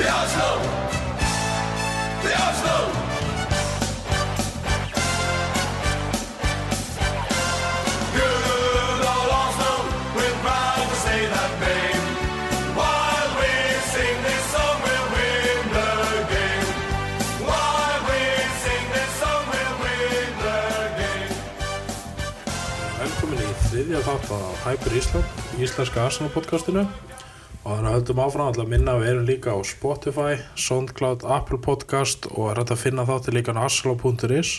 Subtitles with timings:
[0.00, 0.50] The Oslo!
[2.24, 2.76] The Oslo!
[8.16, 9.72] Good old Oslo,
[10.16, 12.04] we're proud to say that name.
[12.80, 13.52] While we
[13.92, 15.92] sing this song, we'll win the
[16.32, 16.68] game.
[17.44, 18.20] While we
[18.64, 20.60] sing this song, we'll win the
[20.96, 21.36] game.
[23.04, 25.28] Velkomin í þriðja þátt á Hyper Ísland,
[25.60, 26.88] íslenska Arsenal podcastinu
[27.64, 31.60] og þannig að höldum áfram alltaf að minna við erum líka á Spotify, Soundcloud, Apple
[31.60, 34.54] Podcast og er hægt að finna þáttir líka á arsenal.is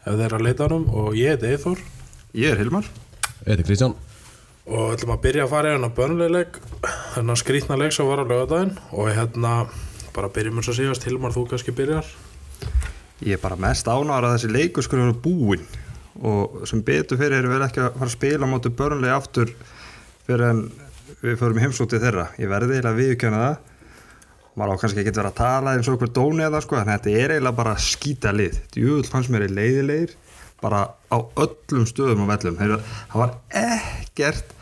[0.00, 1.80] ef þeir eru að leita hann og ég heiti Eithor
[2.30, 2.86] Ég er Hilmar.
[3.42, 3.96] Ég heiti Kristján.
[4.70, 6.58] Og ætlum að byrja að fara í hérna bönnulegleik
[7.16, 9.54] þennan skrítna leik sem var á lögadaginn og hérna
[10.14, 12.06] bara byrjum eins og síðast, Hilmar þú kannski byrjar.
[13.26, 15.66] Ég er bara mest ánægður að þessi leikur skulle vera búinn.
[16.22, 19.52] Og sem betur fyrir erum við ekki að fara að spila á móti börnlega aftur
[20.28, 20.62] fyrir en
[21.20, 22.26] við förum heimsótið þeirra.
[22.40, 23.56] Ég verði eiginlega að viðkjöna það.
[24.58, 27.12] Maður á kannski ekki verið að tala eins og okkur dóni eða sko, en þetta
[27.14, 28.58] er eiginlega bara skýta lið.
[28.74, 30.16] Djúvöld fannst mér í leiðilegir
[30.60, 32.58] bara á öllum stöðum og vellum.
[32.60, 34.56] Það var ekkert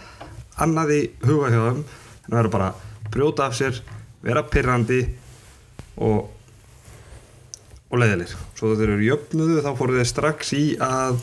[0.61, 1.81] annað í huga hjá þeim.
[1.83, 3.81] En það verður bara að brjóta af sér
[4.23, 5.01] vera pirrandi
[6.05, 6.35] og
[7.89, 8.37] og leiðilegir.
[8.57, 11.21] Svo þegar þeir eru jöfnuðu þá fóru þeir strax í að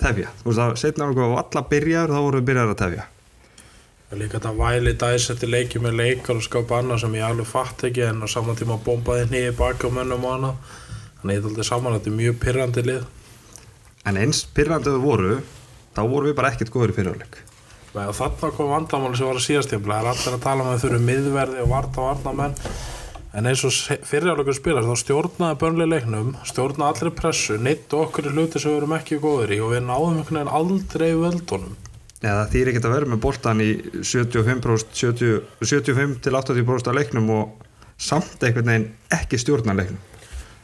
[0.00, 0.32] tefja.
[0.42, 3.06] Þú veist að setna okkur á alla byrjar þá voru þeir byrjar að tefja.
[3.06, 3.15] Það
[4.14, 8.06] líka þetta væli dæsetti leiki með leikar og skapa annað sem ég alveg fatt ekki
[8.06, 10.78] en á saman tíma bombaði nýði baki á mönnum og annað.
[11.18, 13.04] Þannig ég er aldrei saman að þetta er mjög pyrrandi lið.
[14.06, 15.36] En eins pyrrandu þau voru
[15.96, 17.38] þá voru við bara ekkert góður í fyrirháleik
[17.96, 20.82] og þarna kom vandamáli sem var að síðast tímpla það er allir að tala með
[20.82, 22.56] þurru miðverði og varta og varnamenn
[23.36, 28.34] en eins og fyrirháleikur spilast þá stjórnaði börnlega leiknum stjórnaði allir pressu, neitt okkur í
[28.34, 31.85] hluti sem við erum ekki góður í og við náðum einhvern veginn aldrei völdunum
[32.24, 37.30] eða er ekkert að vera með boltan í 75%, 70, 75 til 80% af leiknum
[37.36, 37.64] og
[37.96, 40.02] samt einhvern veginn ekki stjórna leiknum.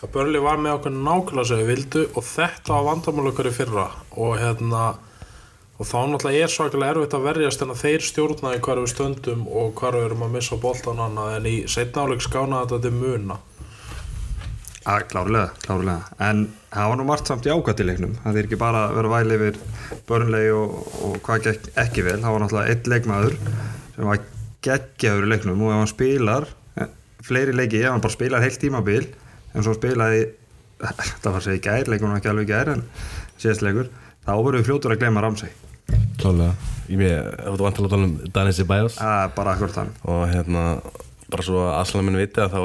[0.03, 3.55] Að Börli var með okkur nákvæmlega sem við vildu og þetta var vandamál okkur í
[3.55, 3.87] fyrra.
[4.19, 4.83] Og hérna
[5.79, 9.47] og þá náttúrulega er svakalega erfitt að verjast en að þeir stjórnaði hvar við stöndum
[9.49, 13.39] og við erum að missa boltan annað en í setna áleik skána þetta til muna
[14.89, 16.11] að klárlega, klárlega.
[16.23, 17.53] En það var nú margt samt í
[17.87, 18.15] leiknum.
[18.23, 19.61] Það er ekki bara að vera væli yfir
[20.09, 20.77] börnlegi og,
[21.07, 22.19] og hvað gekk ekki vel.
[22.23, 23.39] Það var náttúrulega einn leikmaður
[23.95, 24.23] sem var
[24.63, 26.49] geggjaður í leiknum og ef hann spilar
[26.79, 26.93] eh,
[27.27, 29.09] fleiri leiki, ef hann bara spilar heilt tímabil
[29.53, 30.29] en svo spilaði
[31.23, 32.87] það var að segja gær, leikunum ekki alveg gær en
[33.37, 33.91] síðast leikur,
[34.27, 35.51] þá við fljótur að glema Ramsey.
[36.23, 36.55] Klálega
[36.91, 40.63] Ég með, þú vant að tala um Danis það er bara akkur þann og hérna
[41.33, 42.57] bara svo að Aslan minn viti að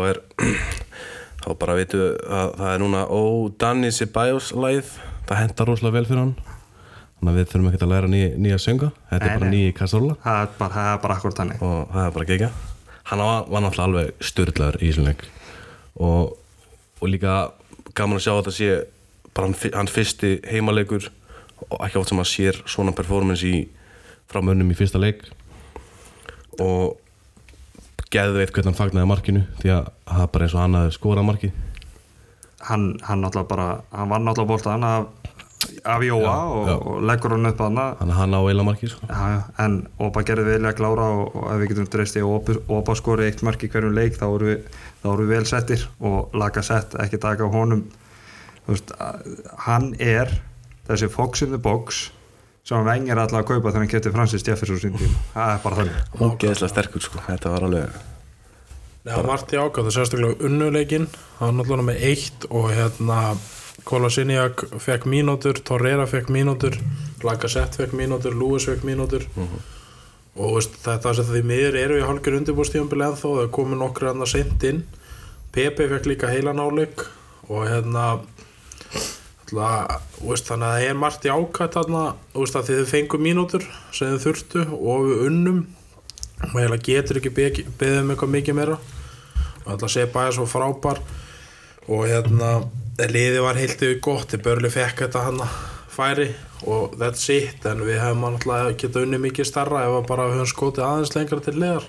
[1.48, 3.22] þá bara vitu að það er núna ó
[3.62, 4.90] Danis Ceballos læð
[5.28, 6.34] það hendar rosalega vel fyrir hann.
[7.18, 8.90] Þannig að við þurfum ekkert að læra ný, nýja sönga.
[9.10, 9.54] Þetta Nei, er bara nei.
[9.56, 11.64] nýji kassola það bara, það er bara akkur þannig.
[11.66, 12.50] Og það er bara gegja.
[13.08, 15.24] Hann var, var náttúrulega alveg styrlaður í leik.
[16.04, 16.36] Og,
[17.02, 17.38] og líka
[17.98, 18.70] gaman að sjá að þetta sé
[19.34, 21.10] bara hann, hann fyrsti heimaleikur.
[21.72, 23.64] Og ekki oft sem að sér svona performance í
[24.30, 25.24] frá mönnum í fyrsta leik.
[26.62, 26.98] Og
[28.14, 30.96] geðu eitt hvernig hann fagnaði markinu því að það er bara eins og hann hafði
[30.98, 31.56] skorað markið
[32.70, 35.08] hann, hann náttúrulega bara hann var náttúrulega boltan af,
[35.84, 36.76] af Jóa og, já.
[36.78, 39.08] og leggur hann upp að hann hann á eila markið sko.
[39.10, 42.24] Já, já, en Opa gerði vel að klára og, og ef við getum dreist í
[42.24, 44.68] að Opa, Opa skori eitt mark í hverjum leik þá voru við,
[45.04, 47.86] við vel settir og laga sett, ekki taka á honum
[48.68, 50.32] veist, að- hann er
[50.88, 52.08] þessi fox in the box
[52.68, 55.62] sem hann vengir alltaf að kaupa þegar hann kefti Francis Jefferson sín tíma, það er
[55.64, 56.00] bara þannig.
[56.20, 57.24] Ógeðslega sterkur sko.
[57.28, 58.00] þetta var alveg
[59.08, 61.06] Nei, hann vart í ákvæð, það sérstaklega unnuleikin
[61.40, 63.22] hann náttúrulega með eitt og hérna
[63.88, 66.76] Kolasiniak fekk mínútur Torreira fekk mínútur
[67.24, 69.24] Lacazette fekk mínútur, Lewis fekk mínútur.
[70.38, 74.22] Og veist, þetta sem því miður eru í hálfur undirbúrstíðanbili ennþá það komu nokkur hann
[74.22, 74.84] að seint inn.
[75.56, 77.08] Pepe fekk líka heilan áleik
[77.48, 78.20] og hérna
[80.50, 82.02] þannig að það er margt í þarna
[82.34, 85.62] veist, að þið fengu mínútur sem þið þurftu og við unnum.
[86.38, 88.78] Og eiginlega getur ekki beðið um eitthvað mikið meira.
[89.66, 91.02] Og að segja bæja svo frábær
[91.88, 92.52] og hérna
[92.98, 95.42] liðið var heilt yfir gott þið börli fekk þetta hann
[95.98, 96.28] færi
[96.68, 100.40] og that's it en við hefum alltaf geta unni mikið starra ef að bara við
[100.42, 101.88] höfum skotið aðeins lengra til liðar.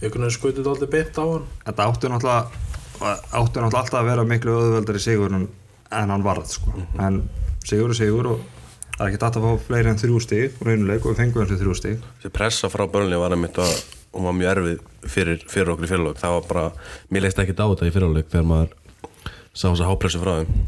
[0.00, 1.46] Við kunum skotið alltaf beint á hann.
[1.66, 2.66] Þetta áttu náttúrulega
[3.00, 5.48] áttu náttúrulega alltaf að vera miklu öðvöldari sigur en,
[5.90, 6.72] en hann varð sko.
[6.98, 7.22] en
[7.66, 8.40] sigur er sigur og
[8.96, 11.60] það er ekki dætt að fá fleiri en þrjú stig og og við fengum þessi
[11.62, 12.08] þrjú stig.
[12.22, 13.74] Þessi pressa frá börnli var einmitt að
[14.16, 16.66] og var mjög erfið fyrir, fyrir okkur í fyrirlög það var bara,
[17.12, 18.74] mér leist ekki á þetta í fyrirlög þegar maður
[19.52, 20.60] sá þess að hápressu frá þeim.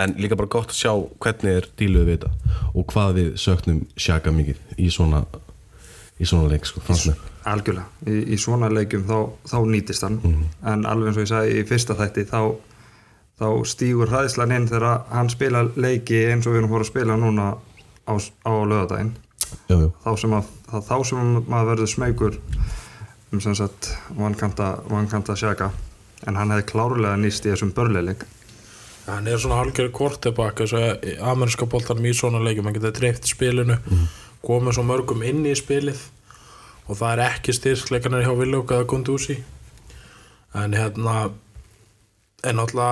[0.00, 3.80] En líka bara gott að sjá hvernig er díluð við þetta og hvað við söknum
[3.96, 5.24] sjaka mikið í svona
[6.20, 6.82] í svona leik sko,
[7.48, 9.16] algjörlega, í, í svona leikjum þá,
[9.48, 10.18] þá nýtist hann.
[10.68, 12.40] En alveg eins og ég sagði í fyrsta þætti þá,
[13.40, 17.16] þá stígur hræðslan inn þegar hann spila leiki eins og við erum fór að spila
[17.16, 17.46] núna
[18.04, 19.14] á, á lögadaginn
[19.70, 22.36] þá sem, að, þá, þá sem maður verður smeykur
[23.30, 25.70] um sem sagt vankanta, vankanta sjaka
[26.28, 28.26] en hann hefði klárlega nýst í þessum börleileik.
[29.06, 33.30] Hann er svona halgjörð kortebak þess að ameríska boltanum í svona leikjum hann getur dreift
[33.30, 33.78] spilinu
[34.44, 36.02] komið svo mörgum inn í spilið
[36.86, 39.38] og það er ekki styrkleikanir hjá Villók eða Gundúsi
[40.58, 41.16] en hérna
[42.44, 42.84] en þú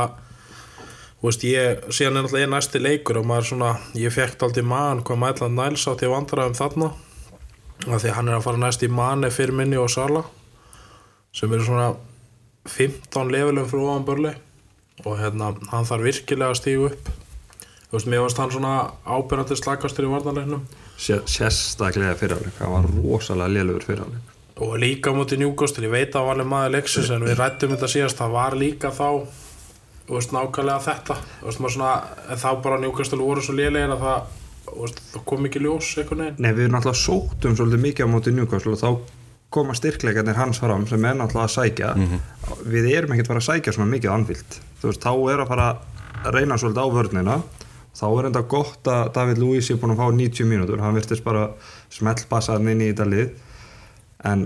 [1.22, 5.02] veist, ég, síðan er náttúrulega ég næsti leikur og maður svona, ég fekk aldrei mann
[5.06, 6.90] hvað Mæland Næls átti að vandræðum þarna.
[7.88, 10.24] Af því hann er að fara næst í manni fyrir minni og Sala
[11.34, 11.88] sem eru svona
[12.68, 14.32] 15 levelum frá ofan börli
[15.04, 17.12] og hérna, hann þarf virkilega að stígu upp.
[17.88, 18.72] Þú veist, mér varst hann svona
[19.06, 20.66] ábyrjandi slakastur í varnarleiknum.
[20.98, 26.18] Sér, sérstaklega fyrirháleik, hann var rosalega lélugur fyrirháleik og líka móti njúkostur, ég veit að
[26.18, 29.06] hann var alveg maður leiksins en við rættum þetta síðast, það var líka þá
[30.16, 31.18] veist, nákvæmlega þetta.
[31.40, 31.92] Þú veist, svona,
[32.40, 34.32] þá bara njúkostur voru svo lélegir að það,
[34.72, 36.42] veist, það kom ekki ljós einhvern veginn.
[36.44, 39.16] Nei, við náttúrulega sóttum svolítið mikið á móti Newcastle og þá
[39.52, 41.92] koma styrkleikarnir hans fram sem er náttúrulega að sækja.
[42.68, 45.68] Við erum ekkert fara að sækja svona mikið anvilt þú veist, þá er að fara
[46.24, 47.36] að reyna svolítið á vörnina.
[47.98, 51.24] Þá er enda gott að David Luiz er búin að fá 90 mínútur, hann virtist
[51.24, 51.48] bara
[51.90, 53.32] smellpassa hann inn í þetta lið.
[54.28, 54.44] En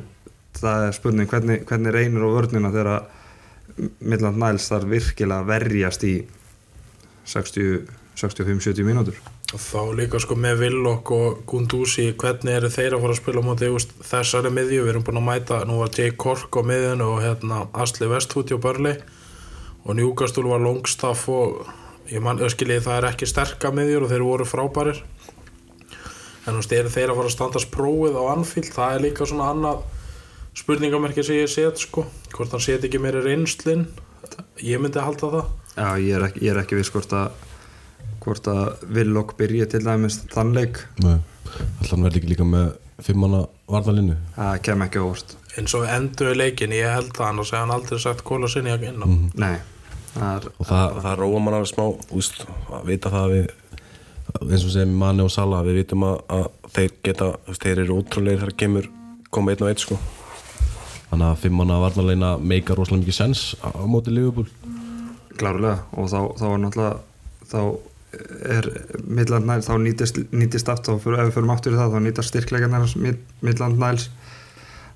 [0.56, 2.92] það er spurning hvernig, hvernig reynir á vörnina þegar
[4.00, 6.14] Midland Niles þarf virkilega að verjast í
[7.28, 9.18] 65-70 mínútur.
[9.52, 13.56] Og þá líka sko með Villok og Gundúsi hvernig eru þeir að fara að spila
[13.60, 17.20] veist, þessari miðju, við erum búin að mæta nú var Jay Kork á miðjunu og
[17.20, 18.94] hérna Asli Vestfúti og Börli
[19.84, 21.66] og Newcastle var Longstaff og
[22.08, 25.02] ég mann, öskilið það er ekki sterka miðjur og þeir voru frábærir.
[26.46, 29.28] En þú veist, eru þeir að fara að standast prófið á Anfield, það er líka
[29.28, 29.84] svona annað
[30.56, 32.06] spurningamerki sem ég set sko.
[32.32, 33.86] Hvort hann set ekki meiri reynslinn
[34.62, 35.48] ég myndi halda það.
[35.72, 37.32] Já, ég er ekki, ég er ekki viss hvort að
[38.22, 41.18] hvort að Villok byrja til dæmis þann leik, Nei.
[41.52, 42.68] Alltaf hann verði ekki líka með
[43.02, 43.40] fimmanna
[43.70, 45.34] varðalínu það kem ekki á óvart.
[45.58, 48.92] Eins og endur leikin, ég held það annars hefði hann aldrei sagt kóla sinni ekki
[48.92, 49.08] inn á
[49.42, 49.56] Nei,
[50.14, 51.84] það er og það, það róa mann alveg smá
[52.20, 53.52] úst, að vita það að við
[54.52, 58.44] eins og sem Mani og Sala við vitum að, að þeir geta þeir eru ótrúlegir
[58.44, 58.90] þegar kemur
[59.34, 59.98] koma einn og einn sko
[61.12, 64.48] þannig að fimmanna varðalína meika rosalega mikið sens á, á móti Liverpool.
[65.36, 66.94] Klárlega og þá, þá er náttúrulega
[67.52, 67.60] þá
[68.56, 68.68] er
[69.08, 72.96] Midland Niles, þá nýtist, nýtist aftur, fyrir, ef við förum aftur í það, þá nýtast
[73.00, 74.08] Mid- Midland Niles.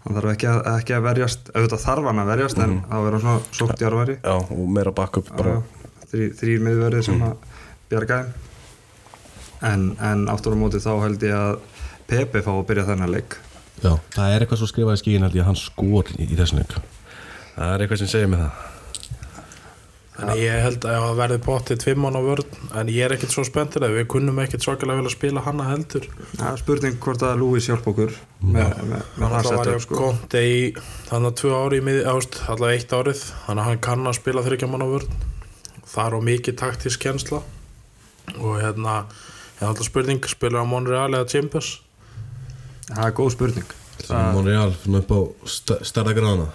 [0.06, 3.14] Hann þarf ekki að, ekki að verjast auðvitað þarf hann að verjast en þá verður
[3.16, 5.56] hann svona sótt í arværi já, og meira backup bara.
[6.12, 7.32] Þrý, þrýr miðverðir sem að
[7.90, 8.44] bjarga þeim.
[9.66, 11.58] En, en aftur á móti þá held ég að
[12.06, 13.34] Pepe fá að byrja þennan leik
[13.82, 16.62] já, það er eitthvað svo skrifað í skíin held að hann skor í, í þessum
[16.62, 16.78] leik.
[17.56, 18.64] Það er eitthvað sem segir mig það.
[20.16, 23.42] Þannig ég held að það verði bóttið tvimm á vörn en ég er ekkert svo
[23.44, 26.06] spenntur að við kunnum ekkert svakalega vel að spila hana heldur.
[26.30, 29.74] Það er spurning hvort að Lewis hjálp okkur með, með, með hann það var setup
[29.74, 29.98] ég sko.
[30.00, 30.62] konti í
[31.10, 33.24] þannig að tvö ári í miði ást alltaf eitt árið.
[33.44, 35.20] Þannig að hann kann að spila þryggja mann á vörn.
[35.84, 37.42] Það er á mikið taktisk kjensla
[38.40, 38.96] og hérna
[39.60, 41.74] ég alltaf spurning spila á Monreal eða Chambers
[42.90, 43.74] það er góð spurning.
[43.96, 45.20] Það er Monreal fyrir upp á
[45.88, 46.46] stærða grána.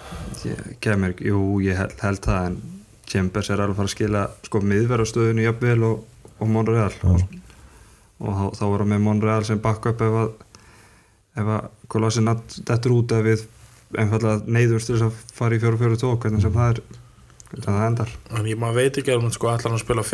[0.82, 2.60] Kemur, jú, ég held, held það en
[3.12, 6.06] Chambers er alveg að fara að skila sko miðverðastöðinu jafnvel og,
[6.38, 7.26] og Monreal og,
[8.22, 10.32] og þá, þá hann með Monreal sem backup ef að
[11.42, 12.24] ef að Kolossi
[12.68, 13.44] dettur út ef við
[13.98, 16.82] einfallega neyðumst til þess að fara í 4-4-2 hvernig sem það er
[17.50, 18.12] hvernig það endar.
[18.32, 20.04] En ég maður veit ekki alveg sko ætlar hann að spila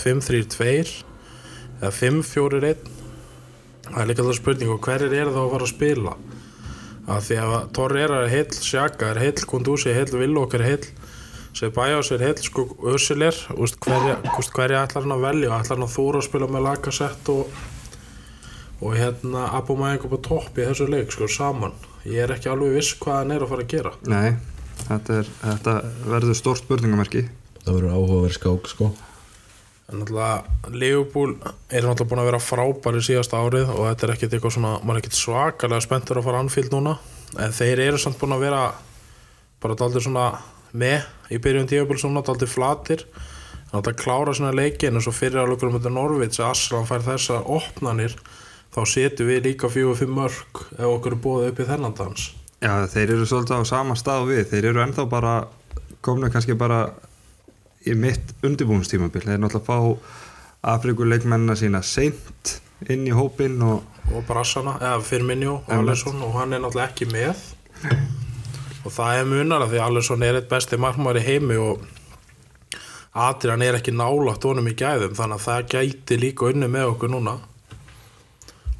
[0.00, 1.02] 3-4-3
[1.82, 3.03] eða 5-4-1
[3.88, 6.16] það er líka alltaf spurning og hverjir eru þá að fara að spila?
[7.04, 10.86] Að því að Torreira er heill, Sjaka er heill, Kundúsi er heill, Villok er heill
[11.54, 13.36] Sebajos er heill, sko Össil er.
[13.62, 14.16] Úst, hverja,
[14.56, 15.52] hverja ætlar hann að velja?
[15.54, 17.60] Ætlar hann að þóra að spila með Lacazette og,
[18.80, 21.76] og hérna upp á topp í þessu leik sko saman?
[22.02, 23.94] Ég er ekki alveg viss hvað hann er að fara að gera.
[24.10, 24.34] Nei,
[24.82, 25.76] þetta, er, þetta
[26.10, 27.28] verður stórt spurningamerki.
[27.62, 28.90] Það verður áhugaverð skák sko
[29.92, 31.34] En náttúrulega Liverpool
[31.68, 34.96] er náttúrulega búin að vera frábæri síðasta árið og þetta er ekkert eitthvað svona, maður
[34.96, 36.96] er ekkert svakalega spenntur að fara anfíld núna.
[37.36, 38.62] En þeir eru samt búin að vera
[39.60, 40.28] bara daldið svona
[40.72, 43.04] með í byrjun tíðabúl svona daldið flatir.
[43.74, 47.44] Náttúrulega klára svona leikin eins og fyrir álugur um þetta Norvits að Aslan fær þessar
[47.44, 48.16] opnanir
[48.74, 52.28] þá setjum við líka fjögur fimm mörg ef okkur er búið upp í þennan dans.
[52.64, 54.46] Já, þeir eru svolítið á sama stað við.
[54.50, 55.34] Þeir eru ennþá bara
[56.04, 56.86] komnu kannski bara
[57.84, 64.76] í mitt undirbúinstímabil þeir náttúrulega fá Afrikuleikmennina sína seint inn í hópinn og og Brassana,
[64.80, 67.40] eða Firmino og Alisson og hann er náttúrulega ekki með.
[68.84, 71.84] Og það er munar að því að Alisson er eitt besti markmaður í heimi og
[73.24, 77.14] Adrian er ekki nálátt honum í gæðum þannig að það gæti líka unni með okkur
[77.14, 77.38] núna.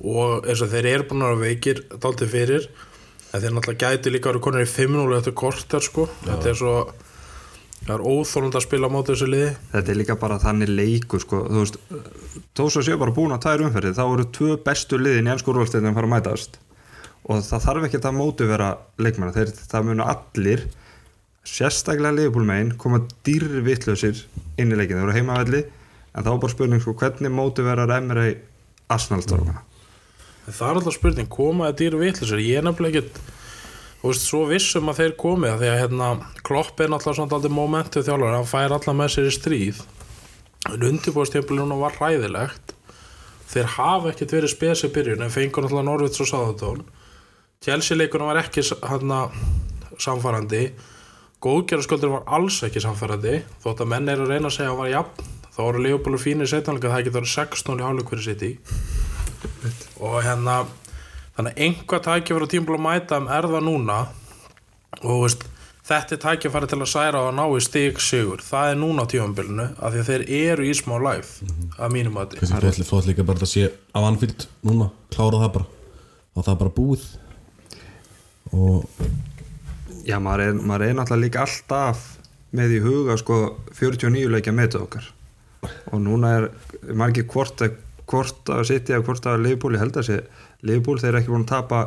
[0.05, 2.69] Og eins og þeir eru búin að veikir dálítið fyrir
[3.33, 6.09] en þeir náttúrulega gæti líka að vera konur í 5-0 eftir korter sko.
[6.27, 6.75] Þetta er svo
[7.85, 9.51] það er óþólund að spila á móti þessu liði.
[9.73, 11.81] Þetta er líka bara þannig leikur sko, þú veist,
[12.57, 15.53] þó svo séu bara búin að tæra umferði þá eru tvö bestu liðin í ennsku
[15.53, 16.59] úrvalstæðin að fara að mætast.
[17.25, 20.67] Og það þarf ekki að móti vera leikmanna, þeir, það munu allir
[21.45, 24.25] sérstaklega liðbúlmegin koma dýrvittlausir
[24.61, 25.63] inn í leikin, þeir eru heimavelli
[26.15, 28.35] en þá er bara spurning sko, hvernig móti vera remri
[28.93, 29.65] Arsenal-stórfana
[30.45, 33.21] En það er alltaf spurning, komaði dýru vitlisir ég er nefnilega ekkert
[34.05, 36.09] þú veist, svo vissum að þeir komið að því að hérna,
[36.45, 39.81] Klopp er náttúrulega svona aldrei momentu þjálfur, hann fær alla með sér í stríð.
[40.69, 42.75] En undirbúðstempilinu var ræðilegt
[43.49, 46.85] þeir hafa ekkert verið spesið byrjun en fengur náttúrulega Norvits og Sáðatón
[47.65, 49.29] Chelsea leikunum var ekki hérna,
[49.97, 50.67] samfærandi
[51.45, 54.83] góðgerðarsköldur var alls ekki samfærandi þótt að menn er að reyna að segja að hann
[54.83, 55.33] var jafn.
[55.55, 58.53] Þá voru Leopold fínir setjanleika það getur 16 í hálfleik fyrir sitt í
[60.03, 60.55] og hérna
[61.37, 63.99] þannig að einhvað tækifæri á tímból að mæta um er það núna.
[65.03, 65.45] Og veist,
[65.89, 68.45] þetta er tækifæri til að særa og að ná í stig sigur.
[68.45, 72.19] Það er núna á tífambilinu af því að þeir eru í smá life að mínum
[72.23, 75.71] að Kannski flott, flott líka bara að sé á Anfield núna, klára það bara.
[76.35, 77.07] Og það er bara búið.
[78.55, 78.87] Og
[80.05, 82.01] Já, maður er, maður er náttúrulega líka alltaf
[82.55, 83.39] með í huga sko
[83.73, 85.07] 49 leikja með okkar.
[85.91, 86.49] Og núna er
[86.93, 87.79] maður ekki hvort að
[88.11, 90.19] hvort að sitja eða hvort að Liverpool, ég held að sé
[90.65, 91.81] Liverpool þeir eru ekki búin að tapa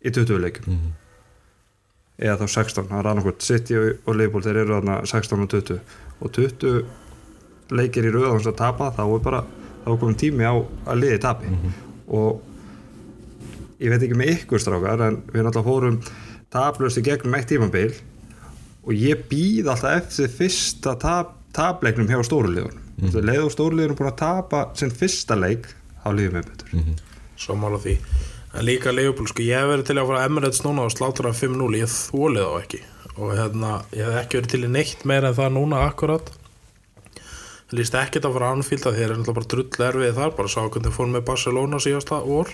[0.00, 0.80] í 20 leikjum.
[2.16, 5.80] Eða þá 16, það er annarkvort City og Liverpool, þeir eru þarna 16 og 20
[6.20, 9.42] og 20 leikir í rauðans að tapa, þá er bara
[9.84, 11.50] þá er komin tími á að liði tapi.
[12.06, 12.40] Og
[13.82, 15.98] ég veit ekki með ykkur strákar en við náttúrulega fórum
[16.52, 17.90] taplust í gegnum eitt tímabil
[18.86, 23.26] og ég býð alltaf eftir fyrsta tap, tapleiknum hjá stórulegunum mm -hmm.
[23.28, 25.66] leið og stórulegunum búin að tapa sinn fyrsta leik
[26.04, 26.68] þá lífum við betur
[27.40, 27.96] Sammála því.
[28.56, 31.70] En líka Leopold, sko, ég hef verið til að fara Emirates núna og slátra 5-0,
[31.76, 32.82] ég þólið þá ekki.
[33.16, 36.32] Og hérna, ég hef ekki verið til í neitt meira en það núna akkurat.
[37.66, 40.52] Það líst ekkert að fara Anfield að þeir eru náttúrulega bara drull erfið þar bara
[40.52, 42.52] sá hvernig þeir fórum með Barcelona síðasta vor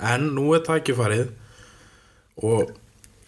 [0.00, 1.26] en nú er tækifærið
[2.48, 2.70] og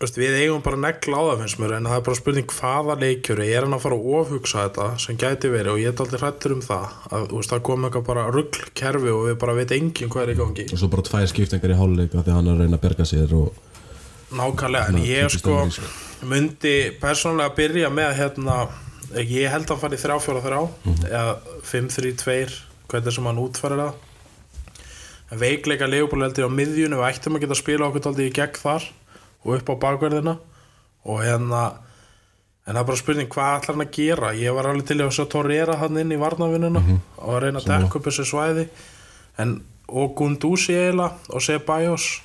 [0.03, 2.97] veist, við eigum bara negla á það finnst mér en það er bara spurning hvaða
[3.03, 6.21] leikjöru er hann að fara að ofhugsa þetta sem gæti verið og ég er aldrei
[6.23, 6.87] hrættur um það.
[7.13, 10.39] Að veist, það kom eitthvað bara ruggkerfi og við bara veit enginn hvað er í
[10.43, 10.67] gangi.
[10.73, 13.37] Og svo bara tvær skiptingar í því að hann er að reyna að berga sér
[13.39, 13.53] og
[14.33, 15.59] Nákvæmlega, en ég sko
[16.25, 18.55] myndi persónulega byrja með hérna,
[19.21, 21.05] ég held að hann fari 3-4-3 Mhm.
[21.11, 21.37] eða
[21.69, 22.55] 5-3-2
[22.89, 23.93] hvernig sem hann útfærir það.
[25.33, 28.59] Veikleika leifbúl heldur á miðjunu við ættum að geta að spila okkur tóldi í gegn
[28.61, 28.89] þar
[29.45, 30.37] og upp á bakverðina
[31.07, 31.63] og hérna
[32.67, 34.33] en það er bara spurning hvað ætlar hann að gera?
[34.39, 36.99] Ég var alveg til að sjá Torreira hann inn í varnavinnuna Mhm.
[37.19, 38.69] og að reyna að dekka upp þessu svæði.
[39.39, 42.21] En, og Gunduzi eiginlega og Ceballos.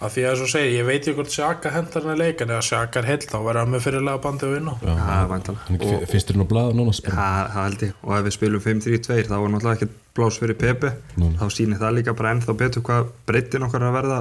[0.00, 2.44] Af því að þess að segja, ég veit ekki hvort Sjaka hendar hann að leika
[2.46, 4.74] en ef Sjaka er heill þá verður hann með fyrirlega bandi að vinna.
[4.78, 6.92] Já, er ekki fyrsturinn á blaða núna.
[7.02, 7.92] Já, það held ég.
[8.04, 10.92] Og ef við spilum 5-3-2 þá er náttúrulega ekki blás fyrir Pepe.
[11.18, 11.32] Nei.
[11.34, 14.20] þá sýnir það líka bara ennþá betur hvað breytin okkar að verða,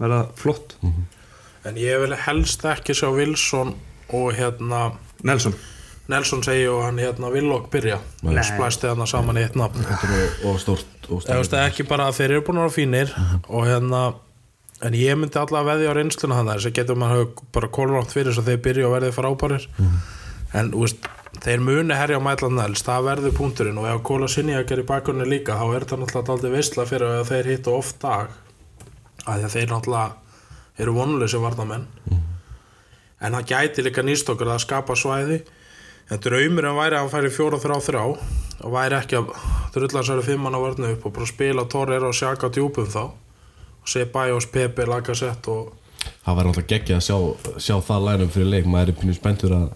[0.00, 0.76] verða flott.
[1.68, 3.74] En ég vil helst ekki sjá Wilson
[4.16, 4.90] og hérna
[5.26, 5.54] Nelson.
[6.10, 8.00] Nelson segi og hann hérna Villok byrja.
[8.26, 8.40] Nei.
[8.42, 9.84] splæsti hann saman í eitt nafn.
[10.48, 13.14] Og, og og veist ekki bara að þeir eru búin að vera fínir
[13.48, 14.02] og hérna
[14.86, 17.70] en ég myndi alltaf að veðja á reynsluna hann þess að getur maður hafa bara
[17.76, 19.66] kólrátt fyrir þess að þeir byrja og verði frábærir.
[20.56, 21.08] En þú veist,
[21.44, 24.86] þeir muni herja á mætlan næls, það verður punkturinn og ef Kóla Sinjak er í
[24.88, 28.32] bakunni líka þá er þetta náttúrulega aldrei veistla fyrir að þeir hittu oft dag
[29.36, 31.86] að þeir náttúrulega eru vonuleysi varnamenn
[33.20, 35.40] en það gæti líka nýst okkur að skapa svæði.
[36.10, 38.04] En draumurinn væri að hann færi fjóra þrjá þrjá
[38.64, 39.34] og væri ekki að
[39.74, 43.04] drullansæri fimmann á vörnu upp og bara spila Torreira og Sjaka djúpum þá.
[43.80, 45.76] Og sé Bajos, Pepe, Lagasett og
[46.24, 47.16] það var náttúrulega geggja að sjá,
[47.60, 48.66] sjá það lænum fyrir leik.
[48.66, 49.68] Maður er pínu spenntur að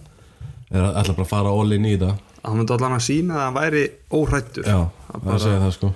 [0.73, 2.19] er ætla bara að fara all in í það.
[2.45, 4.79] Hann myndi allan að sína að hann væri óhrættur já,
[5.15, 5.91] Það segja það sko.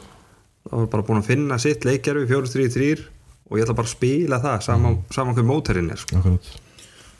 [0.69, 3.18] Það var bara búin að finna sitt leikjarfi 4-3-3
[3.49, 6.21] og ég ætla bara að spila það saman, saman hver móterinn er sko.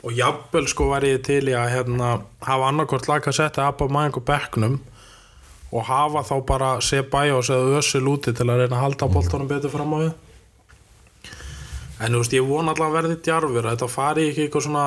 [0.03, 4.17] og jafnvel sko væri ég til í að hérna, hafa annarkvort Lagasett eða Abba Mæng
[4.17, 4.79] og Becknum
[5.71, 9.49] og hafa þá bara sé Bajos eða Össil úti til að reyna að halda boltanum
[9.49, 10.13] betur fram á við.
[11.99, 14.85] En þú veist ég vona allavega að verði djarfur að þetta fari ekki eitthvað svona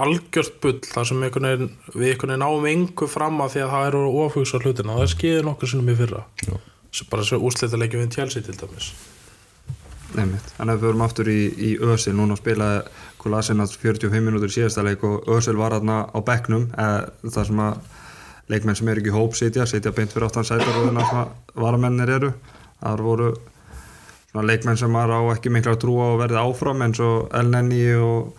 [0.00, 3.72] algjört bull þar sem einhvern veginn, við einhvern veginn náum engu fram að því að
[3.74, 6.26] það eru ofugsa hlutina og það skeiði nokkur sinnum í fyrra.
[6.46, 6.54] Já.
[6.90, 8.94] sem bara svo úslita leikjum við Chelsea til dæmis
[10.16, 12.82] Nefnitt, þannig að við förum aftur í, í Ösil núna spilaði
[13.20, 17.62] Kolasinac 45 minútur í síðasta leik og Ösil var þarna á bekknum eða það sem
[17.66, 17.80] að
[18.50, 22.30] leikmenn sem eru ekki hóp sitja, sitja beint fyrir áttan sætarúðina sem að varamennir eru.
[22.80, 23.32] Þar voru
[24.34, 27.82] leikmenn sem maður á ekki mikla að trúa og verði áfram eins og El Nenni
[27.98, 28.32] og,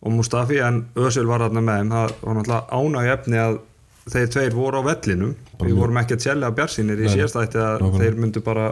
[0.00, 1.92] og Mustafi en Ösil var þarna með þeim.
[1.94, 3.58] Það var náttúrulega ánægja efni að
[4.10, 5.34] þeir tveir voru á vellinum.
[5.60, 7.98] Við vorum ekki að tjælega björnsýnir í síðasta að nákvæmlega.
[8.00, 8.70] þeir myndu bara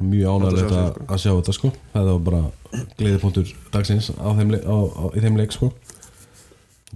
[0.00, 1.06] mjög ánægilegt að, sko.
[1.08, 1.72] að sjá þetta sko.
[1.94, 2.42] Það var bara
[2.98, 5.70] gleðipunktur dagsins á þeim, á, á, í þeim leik sko.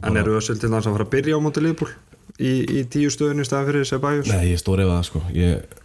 [0.06, 1.90] En eru Össil til þess að fara að byrja á móti Liverpool
[2.38, 4.30] í, í tíu stöðun í staðan fyrir Sebajus?
[4.30, 5.22] Nei, ég stór ef það sko.
[5.34, 5.78] Ég,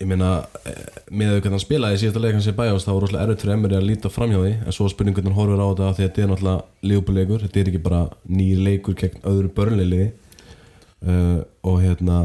[0.00, 0.30] ég meina,
[0.62, 3.56] eh, með auðvitað hann spilaði í síðasta leikann sem bæjast þá var rosalega erfitt fyrir
[3.56, 4.52] Emery að líta fram hjá því.
[4.64, 7.62] En svo spurning hvernig hann horfir á þetta því að þetta er náttúrulega lífbúleikur, þetta
[7.62, 8.02] er ekki bara
[8.38, 10.10] nýr leikur gegn öðru börnleiliði
[11.06, 12.20] uh, og hérna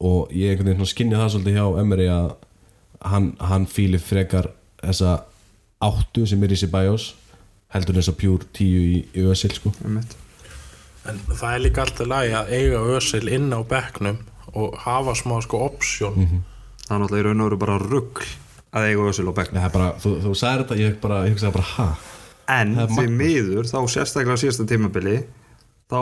[0.00, 2.30] og ég einhvern veginn skinni það svolítið hjá Emery að
[3.04, 4.50] hann, hann fíli frekar
[4.82, 5.20] þessa
[5.80, 7.14] áttu sem er í Sibajos
[7.74, 9.72] heldur en þessa pjúr tíu í, í Ösil sko.
[9.80, 15.38] En það er líka alltaf lagi að eiga Ösil inn á bekknum og hafa smá
[15.44, 16.16] sko option.
[16.18, 16.42] Mhm.
[16.86, 18.22] Það er náttúrulega í raun og veru bara rugg
[18.74, 19.60] að eiga Össil á bekknum.
[19.60, 21.88] Það er bara, þú, þú sagði þetta, ég bara, ég bara, ha?
[22.50, 25.20] En því miður þá sérstaklega síðasta tímabili
[25.90, 26.00] þá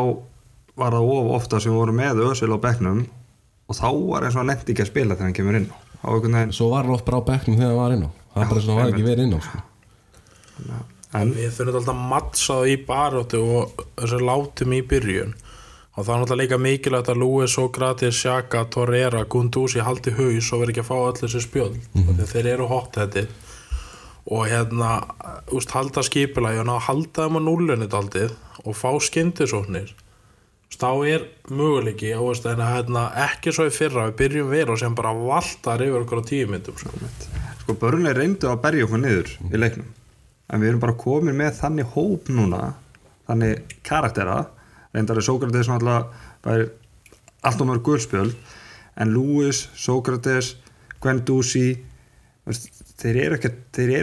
[0.78, 3.04] var það of ofta sem voru með Össil á bekknum
[3.68, 5.68] og þá var eins og hann nefndi ekki að spila þegar hann kemur inn.
[5.68, 8.10] á Svo var hann oft bara á bekknum þegar hann var inn á.
[8.34, 9.58] Það er bara svona, hann var ekki verið inn á sko.
[11.18, 15.36] en við þurfum alltaf að mattsa það í baróttu og þessu látum í byrjun.
[15.98, 20.60] Og það er náttúrulega líka mikilvægt að Lewis, Sokratis, Xhaka, Torreira, Gunduzi haldi haus og
[20.62, 21.78] verði ekki að fá öll þessi spjöld.
[21.94, 22.26] Mm -hmm.
[22.32, 23.26] þeir eru hot þetta
[24.28, 24.90] og hérna,
[25.56, 29.94] úst, halda skipulagi og ná að halda þeim á núllunni daldið og fá skyndisóknir
[30.76, 34.96] þá er möguleiki veist, en, hérna, ekki svo í fyrra við byrjum vel og sem
[34.98, 36.92] bara valtar yfir okkur á tíu myndum sko.
[37.62, 39.88] sko börnlega reyndu að berja okkur niður í leiknum
[40.48, 42.62] en við erum bara komin með þannig hóp núna
[43.28, 44.42] þannig karaktera
[44.92, 46.08] reyndar er Sókrates náttúrulega
[46.44, 46.70] bæri
[47.48, 48.36] allt og mörg guðspjöld
[48.98, 50.56] en Lewis, Sókrates
[50.98, 51.66] eru ekki,
[52.98, 53.36] þeir eru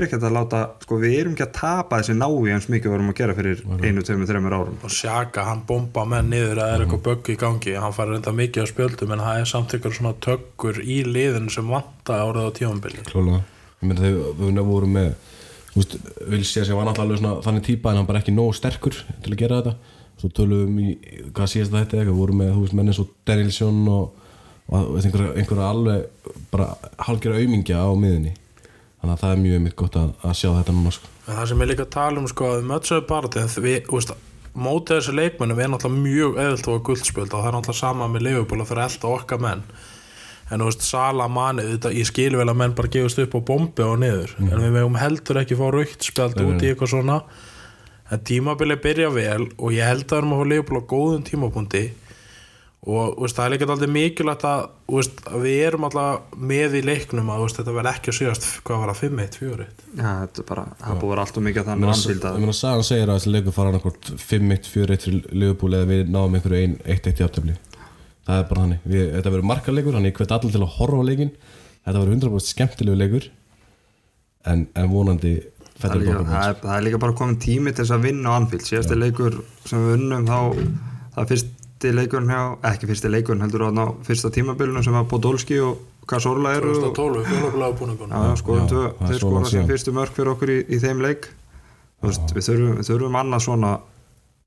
[0.06, 3.12] ekki að láta sko við erum ekki að tapa þessi návi eins mikið við vorum
[3.12, 4.78] að gera fyrir einu, tveimur, þreimur árum.
[4.88, 7.74] Og Sjaka, hann bomba menn niður að það er eitthvað bögg í gangi.
[7.84, 11.52] Hann fær reynda mikið á spjöldum en það er samt ykkur svona tökkur í liðinu
[11.52, 13.42] sem vanta árið á tímambili Klálega
[13.82, 15.12] Ég meina þegar við vorum með
[15.76, 15.96] Þú veist,
[16.32, 19.34] Vilsja sem var náttúrulega alveg svona þannig típa en hann bara ekki nóg sterkur til
[19.34, 19.74] að gera þetta.
[20.22, 20.94] Svo töluðum í,
[21.36, 24.30] hvað síðast þetta eitthvað, við vorum með, veist, menn eins og Danielsson og,
[24.72, 26.70] og einhverja, alveg bara
[27.10, 28.32] hálfgerða aumingja á miðinni
[29.06, 31.10] Þannig að það er mjög mitt gott að, að sjá þetta núna sko.
[31.26, 34.14] það sem ég líka að tala um sko að við mötsaðu bara við, veist,
[34.66, 38.26] mótið þessi leikmennum er náttúrulega mjög eðvilt og guldspjöld og það er náttúrulega sama með
[38.26, 39.62] Leifubúl og fyrir elda okkar menn.
[40.50, 43.42] En þú veist, Sala manni þetta, ég skil vel að menn bara gefast upp á
[43.46, 47.20] bombi og niður, en við megum heldur ekki fá raukt spjald út í eitthvað svona.
[48.10, 51.30] En tímabilið byrja vel og ég held að við erum að fá Leifubúl á góðum
[51.30, 51.84] tímapunkti
[52.86, 56.82] og veist, það er líka aldrei mikilvægt að, veist, að við erum alltaf með í
[56.86, 60.44] leiknum að veist, þetta verði ekki að síðast hvað var það, 5-1, 4-1 Já, þetta
[60.44, 62.58] er bara, það búið að vera allt og mikið Ég þannig meina, anfíld ég meina
[62.60, 66.62] Sagan segir að þessi leikur fara annarkvort 5-1, 4-1 fyrir Liverpool eða við náum einhverju
[66.86, 67.58] 1-1 játtöfli
[68.26, 71.02] það er bara hannig, við, þetta verður markarleikur þannig ég hvet allir til að horfa
[71.02, 71.34] á leikin
[71.86, 73.28] þetta verður 100% skemmtilegu leikur.
[74.46, 75.36] En, en vonandi
[75.82, 78.34] það er, líka, það, er, það er líka bara komin tími til þess að vinna
[78.34, 80.38] á anfíld síðasti leikur sem við unnum þá
[81.16, 81.32] það er
[81.76, 85.82] fyrsti leikurinn hjá ekki fyrsti leikurinn heldur að ná fyrsta tímabilinu sem var Podolski og
[86.08, 86.72] Kasorla eru.
[86.72, 91.28] Og, 2012, fjólablaðu búningunum þeir skora sem fyrstu mörk fyrir okkur í, í þeim leik.
[92.00, 93.74] Þú veist, við, þurfum, við þurfum annað svona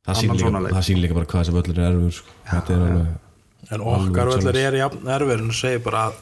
[0.06, 0.76] það annan líka, svona leik.
[0.76, 2.36] það sýnir líka bara hvað þessi völlur er erfur sko.
[2.52, 3.16] þetta er alveg
[3.68, 6.18] En okkar völlur er jafn erfir en segir bara að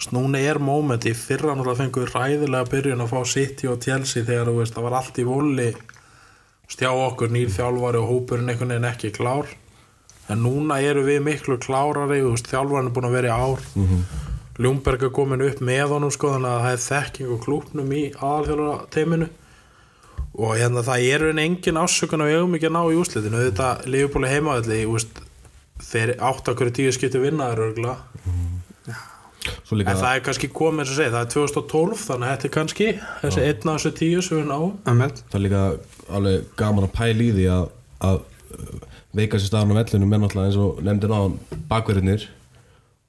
[0.00, 4.24] snúni er moment í fyrra náttúrulega fengur við ræðilega byrjun að fá City og Chelsea
[4.24, 5.68] þegar þú veist það var allt í voli
[6.70, 9.52] stjá okkur nýr þjálfari og hópurinn einhvern veginn ekki klár
[10.30, 13.64] en núna eru við miklu klárari þú veist þjálfarinn er búin að vera í ár.
[13.74, 14.02] Mm -hmm.
[14.60, 18.02] Ljungberg er komin upp með honum sko þannig að það er þekking og klúpnum í
[18.12, 19.28] aðalþjálfara teiminu
[20.34, 23.44] og hérna það eru en engin ásökun að við eigum ekki að ná í úslitinu
[23.46, 24.78] þetta Liverpool er heimaðalli
[25.80, 27.96] þeir átt okkur tíu skipti vinnaður örgla
[29.74, 32.48] líka en það er kannski komið eins og segja það er 2012 þannig að þetta
[32.48, 32.88] er kannski
[33.22, 34.72] þessi einn af þessu tíu sem við náum.
[35.30, 35.62] Það er líka
[36.18, 37.66] alveg gaman að pæla í því að,
[38.10, 38.20] að
[39.10, 41.20] uh, veika sér staðan á vellinu með náttúrulega eins og nefndir á
[41.70, 42.26] bakverðinir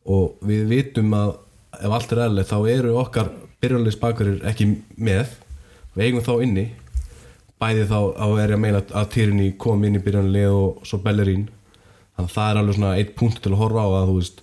[0.10, 1.34] og við vitum að
[1.82, 5.36] ef allt er eðlilegt þá eru okkar byrjunleis bakverðir ekki með.
[5.94, 6.68] Við eigum þá inni.
[7.62, 7.98] Bæði þá
[8.42, 11.50] er ég að meina að Tyrinni kom inn í byrjunlið og svo Bellerín.
[12.16, 14.42] Þannig að það er alveg svona eitt punkt til að horfa á að þú veist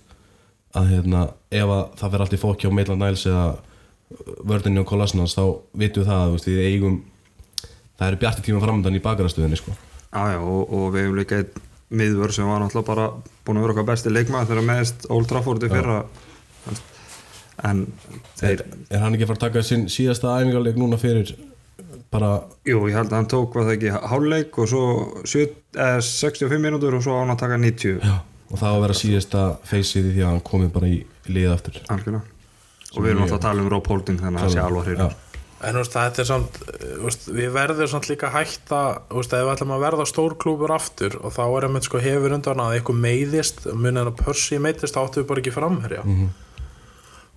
[0.79, 3.45] að hérna, ef að það fer allt í fokki á Maitland Niles eða
[4.47, 5.43] vördinni og Kolasnans þá
[5.81, 6.97] vitum við það að við eigum
[7.99, 9.75] það eru bjarti tíma framöndan í bakarastöðinni sko.
[10.09, 11.67] Já, já, og, og við hefum líka einn
[11.99, 13.05] miðvör sem var náttúrulega bara
[13.45, 15.99] búin að vera okkar besti leikmaður þegar meðist Old Trafford í fyrra.
[17.69, 17.85] En
[18.39, 21.33] þeir, er, hann ekki að fara að taka sinn síðasta æfingarleik núna fyrir
[22.09, 22.29] bara
[22.65, 24.83] jú, ég held að hann tók var það ekki hálfleik og svo
[25.29, 25.43] 7,
[25.77, 28.15] eh, 65 mínútur og svo á hann að taka 90 já,
[28.49, 31.81] og það á að vera síðasta feysið því að hann komið bara í lið aftur.
[31.93, 32.37] Algjörlega.
[32.89, 35.09] Og við erum alltaf að tala um Rob Holding þannig að það sé alveg Já.
[35.59, 39.53] En veist, þetta er samt, uh, veist, við verðum samt líka þú veist, ef við
[39.53, 43.65] ætlum að verða stórklúpur aftur og þá er einmitt sko hefur undan að eitthvað meiðist,
[43.75, 46.05] munið að Percy meiðist, þá áttu við bara ekki framherja.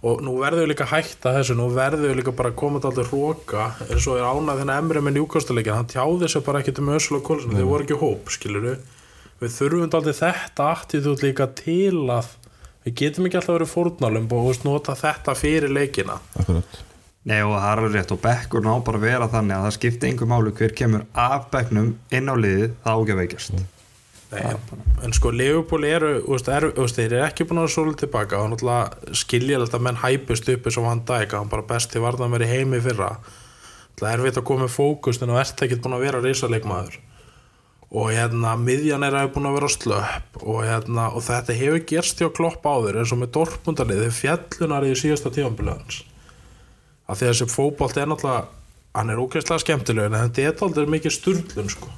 [0.03, 2.91] Og nú verðum við líka hætta þessu, nú verðum við líka bara að koma til
[2.91, 6.81] alltaf hróka, eins og er ánað þennan emri með njúkastuleikin, hann tjáði þessu bara ekkert
[6.83, 8.87] um Össul og Kólsson, þeir voru ekki hóp, skilur við.
[9.43, 12.35] Við þurfum alltaf þetta attitút líka til að
[12.87, 16.19] við getum ekki alltaf verið fórnalum og nota þetta fyrir leikina.
[16.39, 16.83] akkurat
[17.23, 19.77] Nei og það er alveg rétt og bekkur ná bara að vera þannig að það
[19.77, 23.55] skipti einhver máli hver kemur af bekknum inn á liðið það á ekki að veikjast.
[24.33, 24.41] Nei,
[25.05, 28.51] en sko Leopold eru, úst, er, úst, þeir eru ekki búin að svolítið tilbaka og
[28.51, 32.55] náttúrulega skiljilegt að menn hæpust upp eins og Van Dijk, hann bara besti varðan verið
[32.57, 33.13] heimi í fyrra.
[34.01, 37.01] Það er erfitt að koma með fókus en þú ert ekki búin að vera reysaleikmaður
[37.93, 42.23] og hérna miðjan er að búin að vera slöpp og, hérna, og þetta hefur gerst
[42.23, 45.99] hjá klopp áður eins og með Dortmundalið þeir fjallunar í síðasta tífambilöðans
[47.09, 48.61] að því að þessi fótbolt er náttúrulega
[48.93, 51.91] hann er ógeðslega skemmtileg en þetta er aldrei mikið sturlun sko.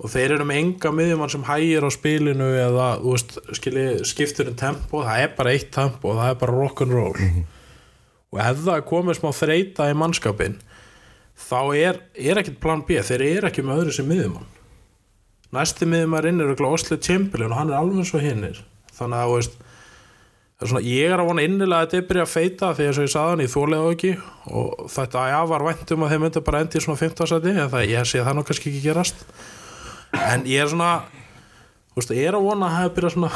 [0.00, 4.56] Og þeir eru með enga miðjumann sem hægir á spilinu eða veist, skilji, skiptur um
[4.56, 7.26] tempo, það er bara eitt tempo það er bara rock'n'roll
[8.30, 10.56] og ef það er komið smá þreita í mannskapin
[11.40, 14.48] þá er, er ekkert plan B, þeir eru ekki með öðru sem miðjumann.
[15.52, 18.62] Næsti miðjumann er örugglega Osli Chamberlain og hann er alveg og hinnir
[18.96, 19.69] þannig að þú veist er
[20.68, 23.14] svona, ég er að vona innilega að þetta byrja að feita því eins og ég
[23.14, 24.12] sagði hann, ég þólega það ekki.
[24.50, 27.54] Og þetta, já, var vænt um að þeir myndi bara endi í svona 15 seti,
[27.54, 29.24] en það, ég sé það nú kannski ekki gerast.
[30.20, 30.92] En ég er svona
[31.90, 33.30] þú veist, ég er að vona að hafa byrjað svona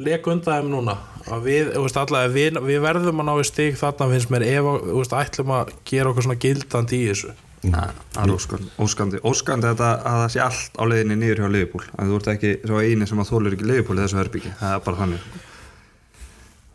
[0.00, 0.96] leka undan þeim núna.
[1.30, 4.46] Að við, þú veist, allavega, við, við verðum að ná í stig þarna finnst mér
[4.48, 7.36] ef, þú veist, ætlum að gera okkur svona gildandi í þessu.
[7.60, 11.84] Það er óskandi, óskandi, óskandi þetta að það sé allt á leiðinni niður hjá Liverpool.
[11.92, 14.76] Að þú ert ekki svo eini sem að þólur ekki Liverpool í þessu herbyggi, það
[14.78, 15.26] er bara þannig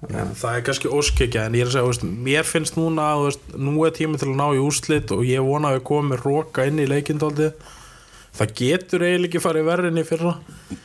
[0.09, 3.07] en það er kannski óskikja en ég er að segja, þú veist, mér finnst núna
[3.15, 5.85] þú veist, nú er tími til að ná í úrslit og ég vona að við
[5.89, 7.49] komum með róka inn í leikindaldi
[8.35, 10.33] það getur eiginlega ekki farið í fyrra.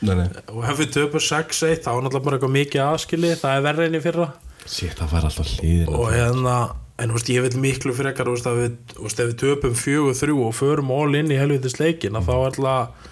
[0.06, 0.28] Nei, nei.
[0.54, 4.02] og ef við töpum 6-1 þá er náttúrulega bara eitthvað mikið aðskili það er í
[4.04, 4.28] fyrra.
[4.70, 6.56] Sér, það fær alltaf hliðin og hérna
[7.00, 9.38] en þú veist, ég vil miklu frekar þú veist, að við, þú veist, ef við
[9.42, 13.08] töpum 4-3 og förum all inn í helvitis leikin þá er alltaf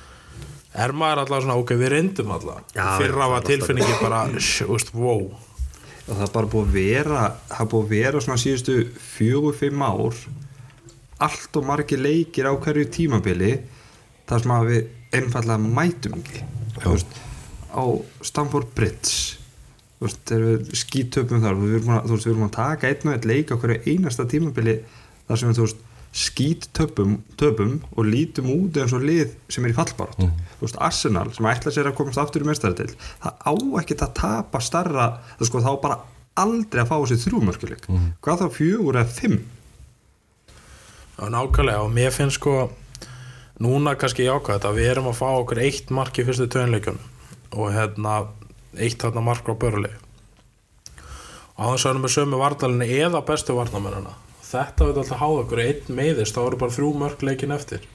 [0.79, 2.63] er maður alltaf svona, ok, við reyndum alltaf.
[2.77, 5.25] Já, fyrra var tilfinningi bara, þú veist, wow
[6.09, 9.57] og það er bara búið að vera það er búið að vera svona síðustu fjögur,
[9.57, 10.21] fimm ár
[11.29, 13.57] allt og margir leikir á hverju tímabili
[14.29, 16.45] þar sem að við einfallega mætum ekki.
[16.85, 17.19] Veist,
[17.75, 17.85] á
[18.25, 19.39] Stamford Bridge
[19.99, 22.91] þú veist, þegar við skítöpum þar við erum, að, þú veist, við erum að taka
[22.93, 24.77] einn og einn leik á hverju einasta tímabili
[25.27, 29.75] þar sem við þú veist, skítöpum töpum og lítum út eins og lið sem er
[29.75, 33.53] í fallbárat þú veist, Arsenal sem ætla sér að komast aftur í mestaradil það á
[33.83, 36.01] ekkert að tapa starra það sko, þá bara
[36.39, 37.87] aldrei að fá sér þrjúmörkuleik
[38.25, 39.39] hvað þá fjögur eða fimm?
[41.19, 42.71] Já, nákvæmlega og mér finnst sko
[43.61, 47.01] núna kannski jákvæmt að við erum að fá okkur eitt mark í fyrstu töðinleikjun
[47.53, 48.21] og hérna
[48.79, 49.91] eitt þarna mark á börli
[51.59, 54.15] og þess að erum við sömu vartalinni eða bestu vartamennina
[54.49, 57.87] þetta við alltaf háða okkur einn meiðist þá eru bara þrjú mörk leikin eftir.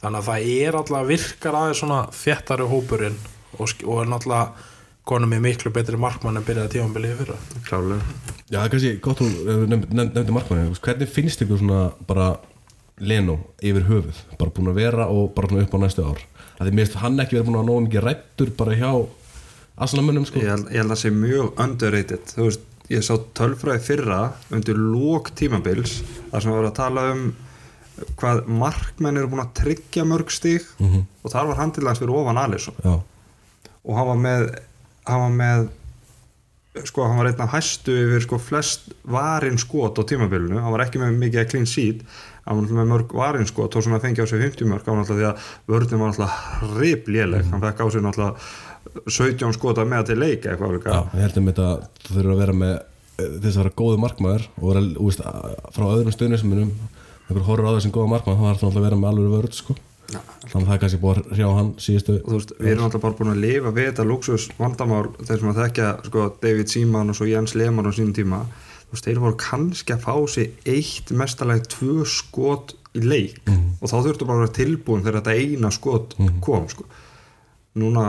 [0.00, 3.18] Þannig að það er alltaf virkar aðeins svona þéttari hópurinn
[3.58, 4.68] og, og er náttúrulega
[5.10, 7.36] konum með miklu betri markmann en byrjaði tífambilið fyrra.
[7.66, 8.00] Klálega
[8.50, 9.34] Já, það er kannski gott hún
[9.70, 12.32] nefndi, nefndi markmanni Hvernig finnst ykkur svona bara
[13.00, 16.20] Leno yfir höfuð bara búin að vera og bara svona upp á næstu ár?
[16.60, 18.90] Að því mér finnst hann ekki verið búin að nóga mikið rættur bara hjá
[19.80, 20.42] aðsannamönnum sko.
[20.44, 25.30] Ég held að það sé mjög underrated þú veist, ég sá tölfræði fyrra undir lók
[25.38, 26.00] tímabils
[26.32, 27.26] þar sem var að tala um
[28.20, 32.78] hvað markmenn eru búin að tryggja mörg stig og þar var handilans fyrir ofan Alisson.
[32.82, 32.96] Já,
[33.84, 34.46] og hann var með
[35.10, 35.68] hann var með
[36.86, 40.60] sko hann var einn af hæstu yfir sko flest varinn skot á tímabilinu.
[40.62, 42.04] Hann var ekki með mikið clean sheet
[42.46, 45.04] hann var með mörg varinn skot og svona fengi á sig 50 mörg hann var
[45.04, 48.36] náttúrulega því að vörðin var náttúrulega ripléleg, hann fekk á sig náttúrulega
[49.06, 51.68] 17 skot að meða til leik eitthvað ég held um þetta
[52.00, 55.22] þú þurfur að vera með eh, þess að vera góðu markmaður og vera, úst,
[55.76, 56.72] frá öðrum stöðnismunum
[57.30, 59.76] einhver horfur á þessum góða markmaður þá þarf það að vera með alveg vörð sko.
[60.10, 63.16] Þannig að það er kannski búið að hrjá hann síðustu veist, við erum alltaf bara
[63.20, 67.20] búin að lifa við þetta luxus vandamál þeir sem að þekkja sko, David Seaman og
[67.30, 68.40] Jens Lehmann á sínum tíma.
[68.88, 73.86] Þú veist, þeir voru kannski að fá sig eitt mestalagi tvö skot í leik og
[73.86, 76.88] þá þurftu bara að vera tilbúin þegar þetta eina skot kom sko.
[77.78, 78.08] núna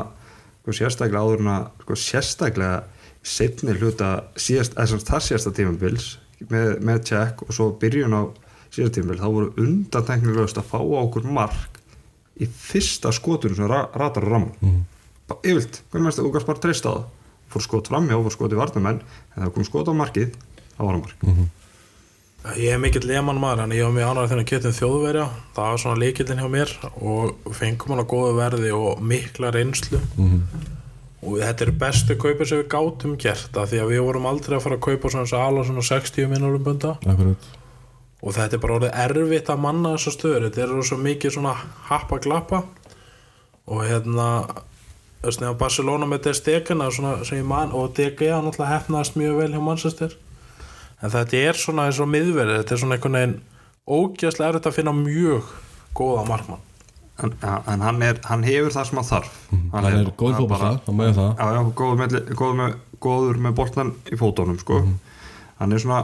[0.62, 2.82] sko, sérstaklega áður en að sko, sérstaklega
[3.22, 6.08] setni hluta síðast, eða þar síðasta tímabils
[6.50, 8.22] með, með check og svo byrjun á
[8.72, 11.82] síðasta tímabil þá voru undanteknilegust að fá á okkur mark
[12.42, 14.84] í fyrsta skotunum sem ra ratar á ramman mm.
[15.44, 17.10] yfirlt, hvernig mest þú gafst bara treyst á það?
[17.52, 20.38] Fór skot framjá, fór skot í varnamenn en það kom skot á markið,
[20.78, 21.60] það var á mark
[22.58, 25.26] Ég er mikill leman maður en ég var mjög ánægður þegar getum þjóðverja.
[25.54, 30.00] Það var svona líkillin hjá mér og fengum hann á góðu verði og mikla reynslu.
[31.22, 34.56] Og þetta er bestu kaupir sem við gátum gert af því að við vorum aldrei
[34.58, 36.96] að fara að kaupa svona sala svona 60 minnulum bunda
[38.22, 40.50] og þetta er bara orðið erfitt að manna þessa stöður.
[40.50, 41.54] Þetta er svo mikið svona
[41.92, 42.64] happa glappa
[43.70, 44.28] og hérna
[45.62, 46.26] Barcelona með
[47.38, 50.18] ég man, og DG hann alltaf hefnaðist mjög vel hjá Manchester
[51.02, 53.38] en þetta er svona eins og miðverði þetta er svona einhvern veginn
[53.92, 55.50] ógeðslega erfitt að finna mjög
[55.98, 56.68] góða markmann.
[57.22, 59.34] En, ja, en hann, er, hann hefur það sem hann þarf.
[59.74, 63.56] Hann er góð hann hann með það já, já, góður með, góður með, góður með
[63.60, 64.82] boltan í fótónum sko.
[65.60, 66.02] hann er svona